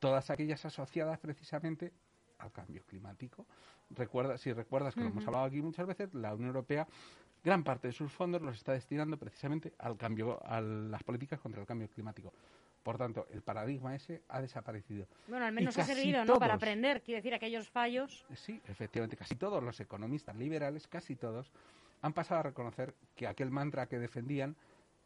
todas 0.00 0.30
aquellas 0.30 0.64
asociadas 0.64 1.18
precisamente 1.18 1.92
al 2.38 2.50
cambio 2.50 2.82
climático. 2.84 3.46
Recuerda, 3.90 4.38
si 4.38 4.52
recuerdas 4.52 4.94
que 4.94 5.02
lo 5.02 5.08
hemos 5.08 5.26
hablado 5.26 5.44
aquí 5.44 5.62
muchas 5.62 5.86
veces, 5.86 6.12
la 6.14 6.34
Unión 6.34 6.48
Europea 6.48 6.86
gran 7.44 7.64
parte 7.64 7.88
de 7.88 7.92
sus 7.92 8.12
fondos 8.12 8.42
los 8.42 8.56
está 8.56 8.72
destinando 8.72 9.16
precisamente 9.16 9.72
al 9.78 9.96
cambio, 9.96 10.40
a 10.44 10.60
las 10.60 11.02
políticas 11.02 11.40
contra 11.40 11.60
el 11.60 11.66
cambio 11.66 11.88
climático. 11.88 12.32
Por 12.82 12.96
tanto, 12.96 13.26
el 13.30 13.42
paradigma 13.42 13.94
ese 13.94 14.22
ha 14.28 14.40
desaparecido. 14.40 15.06
Bueno, 15.28 15.44
al 15.44 15.52
menos 15.52 15.76
ha 15.78 15.84
servido, 15.84 16.24
¿no? 16.24 16.38
Para 16.38 16.54
aprender, 16.54 17.02
quiero 17.02 17.18
decir, 17.18 17.34
aquellos 17.34 17.68
fallos. 17.68 18.24
Sí, 18.34 18.60
efectivamente, 18.68 19.16
casi 19.16 19.36
todos 19.36 19.62
los 19.62 19.78
economistas 19.80 20.34
liberales, 20.36 20.86
casi 20.88 21.14
todos, 21.14 21.50
han 22.00 22.14
pasado 22.14 22.40
a 22.40 22.42
reconocer 22.44 22.94
que 23.14 23.26
aquel 23.26 23.50
mantra 23.50 23.86
que 23.86 23.98
defendían 23.98 24.56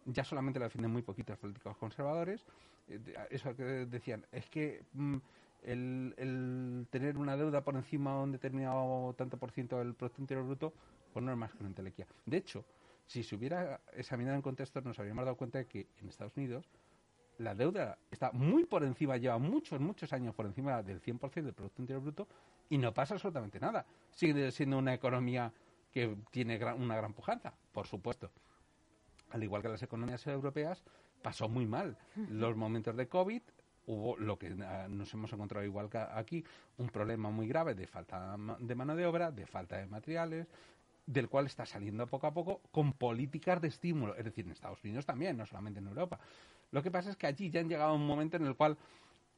ya 0.07 0.25
solamente 0.25 0.59
lo 0.59 0.65
defienden 0.65 0.93
muy 0.93 1.03
poquitos 1.03 1.39
políticos 1.39 1.77
conservadores 1.77 2.45
eh, 2.89 3.01
eso 3.31 3.55
que 3.57 3.63
decían, 3.63 4.27
es 4.33 4.49
que 4.49 4.83
mm, 4.93 5.17
el, 5.63 6.87
tener 6.91 7.17
una 7.17 7.37
deuda 7.37 7.63
por 7.63 7.75
encima 7.77 8.17
de 8.17 8.23
un 8.23 8.33
determinado 8.33 9.15
tanto 9.17 9.39
por 9.39 9.51
ciento 9.51 9.79
del 9.79 9.95
Producto 9.95 10.21
Interior 10.21 10.47
Bruto, 10.47 10.73
pues 11.13 11.25
no 11.25 11.33
es 11.33 11.39
más 11.39 11.53
que 11.53 11.59
una 11.59 11.69
entelequia. 11.69 12.07
De 12.27 12.37
hecho, 12.37 12.65
si 13.07 13.23
se 13.23 13.35
hubiera 13.35 13.81
examinado 13.93 14.37
en 14.37 14.43
contexto, 14.43 14.81
nos 14.81 14.99
habríamos 14.99 15.25
dado 15.25 15.37
cuenta 15.37 15.59
de 15.59 15.67
que 15.67 15.89
en 15.99 16.09
Estados 16.09 16.37
Unidos 16.37 16.69
la 17.39 17.55
deuda 17.55 17.99
está 18.11 18.31
muy 18.33 18.65
por 18.65 18.85
encima, 18.85 19.17
lleva 19.17 19.39
muchos, 19.39 19.81
muchos 19.81 20.13
años 20.13 20.35
por 20.35 20.47
encima 20.47 20.83
del 20.83 21.01
100% 21.01 21.43
del 21.43 21.55
Producto 21.55 21.83
Interior 21.83 22.03
Bruto 22.03 22.29
y 22.69 22.79
no 22.79 22.93
pasa 22.93 23.15
absolutamente 23.15 23.59
nada. 23.59 23.87
Sigue 24.11 24.51
siendo 24.53 24.79
una 24.79 24.95
economía 24.95 25.53
que 25.91 26.17
tiene 26.31 26.59
una 26.75 26.97
gran 26.97 27.13
pujanza, 27.13 27.55
por 27.73 27.87
supuesto. 27.87 28.31
Al 29.35 29.43
igual 29.43 29.63
que 29.63 29.69
las 29.69 29.83
economías 29.83 30.25
europeas, 30.29 30.81
pasó 31.21 31.49
muy 31.49 31.67
mal. 31.67 31.99
Los 32.31 32.57
momentos 32.57 32.97
de 32.97 33.09
COVID 33.09 33.43
hubo 33.87 34.17
lo 34.17 34.39
que 34.39 34.55
ah, 34.63 34.87
nos 34.89 35.13
hemos 35.13 35.33
encontrado 35.33 35.67
igual 35.67 35.91
que 35.91 35.99
aquí, 35.99 36.45
un 36.79 36.89
problema 36.89 37.31
muy 37.31 37.49
grave 37.49 37.75
de 37.75 37.89
falta 37.89 38.37
de 38.61 38.75
mano 38.77 38.95
de 38.95 39.05
obra, 39.07 39.33
de 39.33 39.45
falta 39.45 39.77
de 39.79 39.87
materiales, 39.87 40.47
del 41.05 41.29
cual 41.29 41.47
está 41.47 41.67
saliendo 41.67 42.07
poco 42.07 42.29
a 42.29 42.33
poco 42.33 42.61
con 42.71 42.93
políticas 42.93 43.61
de 43.61 43.69
estímulo, 43.69 44.15
es 44.15 44.25
decir, 44.25 44.45
en 44.45 44.53
Estados 44.53 44.83
Unidos 44.85 45.05
también, 45.05 45.37
no 45.37 45.45
solamente 45.47 45.81
en 45.81 45.89
Europa. 45.89 46.21
Lo 46.71 46.81
que 46.85 46.93
pasa 46.93 47.11
es 47.11 47.17
que 47.17 47.27
allí 47.27 47.51
ya 47.51 47.59
han 47.59 47.69
llegado 47.69 47.91
a 47.91 47.95
un 47.95 48.07
momento 48.07 48.37
en 48.37 48.47
el 48.47 48.55
cual 48.55 48.79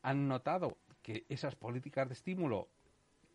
han 0.02 0.28
notado 0.28 0.76
que 1.02 1.24
esas 1.30 1.56
políticas 1.56 2.06
de 2.06 2.12
estímulo 2.12 2.68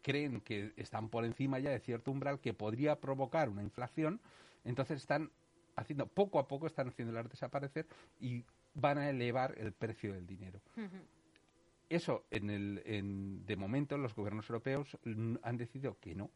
creen 0.04 0.41
que 0.41 0.74
están 0.78 1.10
por 1.10 1.26
encima 1.26 1.58
ya 1.58 1.71
de 1.71 1.80
cierto 1.80 2.12
umbral 2.12 2.39
que 2.39 2.54
podría 2.54 3.00
provocar 3.00 3.50
una 3.50 3.63
inflación, 3.63 4.21
entonces 4.63 5.02
están 5.02 5.32
haciendo 5.76 6.08
poco 6.08 6.40
a 6.40 6.48
poco 6.48 6.68
están 6.68 6.90
haciéndolas 6.90 7.30
desaparecer 7.30 7.88
y 8.20 8.44
van 8.74 8.98
a 8.98 9.10
elevar 9.10 9.54
el 9.58 9.74
precio 9.74 10.14
del 10.14 10.26
dinero. 10.26 10.62
Eso, 11.90 12.26
en 12.32 12.50
el, 12.50 12.82
en, 12.86 13.46
de 13.46 13.56
momento, 13.58 13.98
los 13.98 14.16
gobiernos 14.16 14.50
europeos 14.50 14.98
han 15.44 15.58
decidido 15.58 15.98
que 16.00 16.16
no. 16.16 16.32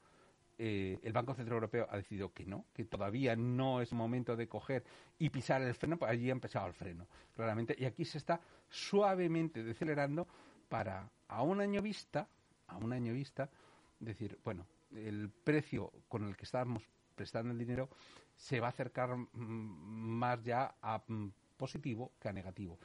Eh, 0.58 1.00
el 1.04 1.12
Banco 1.12 1.34
Central 1.34 1.56
Europeo 1.56 1.88
ha 1.89 1.98
decidido 1.98 2.34
que 2.34 2.45
no, 2.45 2.65
que 2.74 2.86
todavía 2.86 3.36
no 3.36 3.82
es 3.82 3.91
momento 3.91 4.38
de 4.38 4.48
coger 4.48 4.84
y 5.19 5.30
pisar 5.30 5.62
el 5.62 5.74
freno, 5.74 5.98
pues 5.98 6.12
allí 6.12 6.30
ha 6.30 6.34
empezado 6.34 6.67
el 6.67 6.74
freno, 6.74 7.08
claramente. 7.34 7.76
Y 7.78 7.86
aquí 7.86 8.06
se 8.06 8.17
está 8.17 8.39
suavemente 8.69 9.63
decelerando 9.63 10.28
para, 10.69 11.10
a 11.28 11.41
un 11.41 11.60
año 11.60 11.82
vista, 11.82 12.28
a 12.67 12.78
un 12.78 12.93
año 12.93 13.13
vista, 13.13 13.50
decir, 14.00 14.39
bueno, 14.43 14.65
el 14.95 15.30
precio 15.30 15.91
con 16.08 16.26
el 16.26 16.36
que 16.38 16.43
estamos 16.43 16.84
prestando 17.15 17.51
el 17.51 17.58
dinero 17.58 17.89
se 18.36 18.60
va 18.60 18.67
a 18.67 18.69
acercar 18.69 19.15
más 19.34 20.43
ya 20.43 20.75
a 20.82 21.04
positivo 21.58 22.12
que 22.19 22.30
a 22.30 22.34
negativo. 22.34 22.78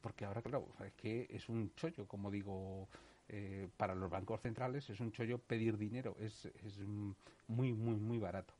Porque 0.00 0.24
ahora, 0.24 0.42
claro, 0.42 0.68
es 0.84 0.92
que 0.94 1.26
es 1.30 1.48
un 1.48 1.72
chollo, 1.74 2.06
como 2.06 2.30
digo 2.30 2.88
eh, 3.28 3.68
para 3.76 3.94
los 3.94 4.10
bancos 4.10 4.40
centrales 4.40 4.88
es 4.90 5.00
un 5.00 5.12
chollo 5.12 5.38
pedir 5.38 5.78
dinero, 5.78 6.16
es, 6.20 6.46
es 6.62 6.78
muy, 7.46 7.72
muy, 7.72 7.96
muy 7.96 8.18
barato. 8.18 8.54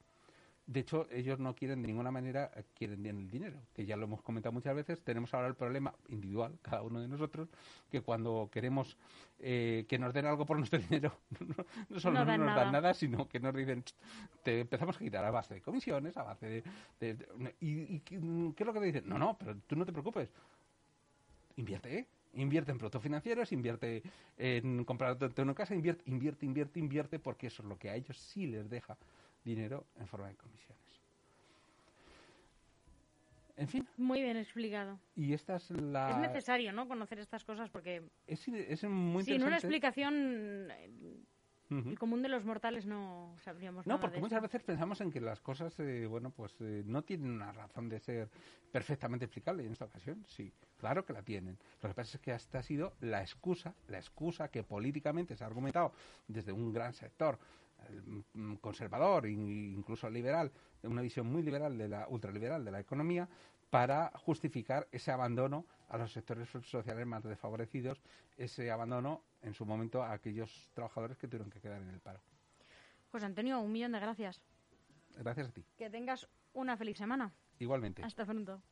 De 0.67 0.81
hecho, 0.81 1.07
ellos 1.11 1.39
no 1.39 1.55
quieren 1.55 1.83
de 1.83 1.89
ninguna 1.89 2.11
manera, 2.11 2.51
eh, 2.57 2.65
quieren 2.75 3.03
bien 3.03 3.19
el 3.19 3.31
dinero, 3.31 3.61
que 3.75 3.85
ya 3.85 3.97
lo 3.97 4.05
hemos 4.05 4.23
comentado 4.23 4.53
muchas 4.53 4.75
veces. 4.75 4.99
Tenemos 5.03 5.35
ahora 5.35 5.49
el 5.49 5.55
problema 5.55 5.95
individual, 6.09 6.59
cada 6.63 6.83
uno 6.83 7.01
de 7.01 7.09
nosotros, 7.09 7.49
que 7.91 8.01
cuando 8.01 8.49
queremos 8.51 8.97
eh, 9.39 9.85
que 9.89 9.99
nos 9.99 10.15
den 10.15 10.25
algo 10.25 10.47
por 10.47 10.57
nuestro 10.57 10.79
dinero, 10.89 11.19
no, 11.91 12.01
solo 12.01 12.25
no, 12.25 12.39
nos 12.39 12.57
dan 12.57 12.73
nada, 12.73 12.95
sino 12.95 13.29
que 13.29 13.41
nos 13.41 13.55
dicen, 13.55 13.85
te 14.43 14.61
empezamos 14.61 14.97
a 14.97 15.01
quitar 15.01 15.25
a 15.25 15.31
base 15.31 15.55
de 15.55 15.61
comisiones, 15.61 16.17
a 16.17 16.23
base 16.23 16.63
de... 16.99 17.17
y, 17.61 18.01
qué 18.01 18.17
es 18.17 18.67
lo 18.67 18.73
que 18.73 18.81
te 18.81 18.87
dicen? 18.87 19.09
No, 19.09 19.19
no, 19.19 19.37
pero 19.37 19.57
tú 19.67 19.77
no 19.77 19.85
te 19.85 19.93
preocupes. 19.93 20.31
Invierte, 21.57 21.99
¿eh? 21.99 22.07
Invierte 22.37 22.73
en 22.73 22.79
productos 22.79 23.03
financieros, 23.03 23.53
invierte 23.53 24.03
en 24.39 24.85
comprar 24.85 25.17
una 25.37 25.55
casa, 25.55 25.75
invierte, 25.75 26.03
invierte, 26.11 26.47
invierte, 26.47 26.81
invierte, 26.81 27.19
porque 27.21 27.47
eso 27.47 27.63
es 27.63 27.69
lo 27.69 27.79
que 27.79 27.91
a 27.91 27.95
ellos 27.95 28.17
sí 28.19 28.47
les 28.47 28.69
deja 28.69 28.97
dinero 29.45 29.87
en 29.97 30.07
forma 30.07 30.29
de 30.29 30.37
comisiones. 30.37 30.83
En 33.57 33.69
fin. 33.69 33.87
Muy 33.97 34.21
bien 34.21 34.37
explicado. 34.37 34.99
Y 35.15 35.33
esta 35.33 35.57
es 35.57 35.71
la... 35.71 36.11
Es 36.11 36.17
necesario, 36.19 36.73
¿no? 36.73 36.89
Conocer 36.89 37.21
estas 37.21 37.45
cosas 37.45 37.71
porque... 37.71 38.03
Es, 38.27 38.49
es 38.49 38.85
muy 38.85 39.21
interesante. 39.21 39.25
Sin 39.25 39.43
una 39.45 39.57
explicación... 39.57 40.73
El 41.71 41.99
común 41.99 42.23
de 42.23 42.29
los 42.29 42.45
mortales 42.45 42.85
no 42.87 43.35
sabríamos 43.43 43.87
No, 43.87 43.99
porque 43.99 44.21
muchas 44.21 44.43
veces 44.43 44.63
pensamos 44.63 45.01
en 45.01 45.11
que 45.11 45.21
las 45.21 45.41
cosas, 45.41 45.79
eh, 45.81 46.07
bueno, 46.07 46.31
pues 46.31 46.55
eh, 46.61 46.83
no 46.85 47.03
tienen 47.03 47.31
una 47.31 47.53
razón 47.53 47.89
de 47.89 47.99
ser 48.01 48.29
perfectamente 48.71 49.25
explicable. 49.25 49.63
Y 49.63 49.67
en 49.67 49.73
esta 49.73 49.87
ocasión, 49.87 50.25
sí, 50.29 50.53
claro 50.77 51.05
que 51.05 51.13
la 51.13 51.23
tienen. 51.23 51.59
Lo 51.83 51.89
que 51.89 51.95
pasa 51.95 52.17
es 52.17 52.23
que 52.23 52.33
esta 52.33 52.59
ha 52.59 52.63
sido 52.63 52.93
la 53.01 53.23
excusa, 53.23 53.75
la 53.89 53.99
excusa 53.99 54.49
que 54.49 54.63
políticamente 54.63 55.37
se 55.37 55.43
ha 55.43 55.47
argumentado 55.47 55.93
desde 56.29 56.53
un 56.53 56.73
gran 56.73 56.93
sector 56.93 57.39
conservador 58.61 59.27
e 59.27 59.31
incluso 59.31 60.09
liberal, 60.11 60.53
una 60.83 61.03
visión 61.03 61.27
muy 61.31 61.43
liberal 61.43 61.77
de 61.77 61.89
la 61.89 62.07
ultraliberal 62.09 62.65
de 62.65 62.71
la 62.71 62.81
economía 62.81 63.29
para 63.71 64.13
justificar 64.15 64.87
ese 64.93 65.11
abandono 65.11 65.67
a 65.89 65.99
los 65.99 66.13
sectores 66.13 66.49
sociales 66.49 67.07
más 67.07 67.23
desfavorecidos, 67.25 68.01
ese 68.37 68.71
abandono 68.71 69.23
en 69.43 69.55
su 69.55 69.67
momento 69.67 70.03
a 70.03 70.13
aquellos 70.13 70.71
trabajadores 70.75 71.19
que 71.19 71.29
tuvieron 71.29 71.51
que 71.51 71.61
quedar 71.61 71.83
en 71.83 71.89
el 71.89 72.01
paro. 72.01 72.21
Pues 73.11 73.23
Antonio, 73.25 73.61
un 73.61 73.73
millón 73.73 73.93
de 73.93 74.01
gracias. 74.01 74.41
Gracias 75.17 75.49
a 75.49 75.53
ti. 75.53 75.65
Que 75.77 75.91
tengas 75.91 76.29
una 76.53 76.77
feliz 76.77 76.99
semana. 76.99 77.33
Igualmente. 77.59 78.03
Hasta 78.03 78.25
pronto. 78.25 78.63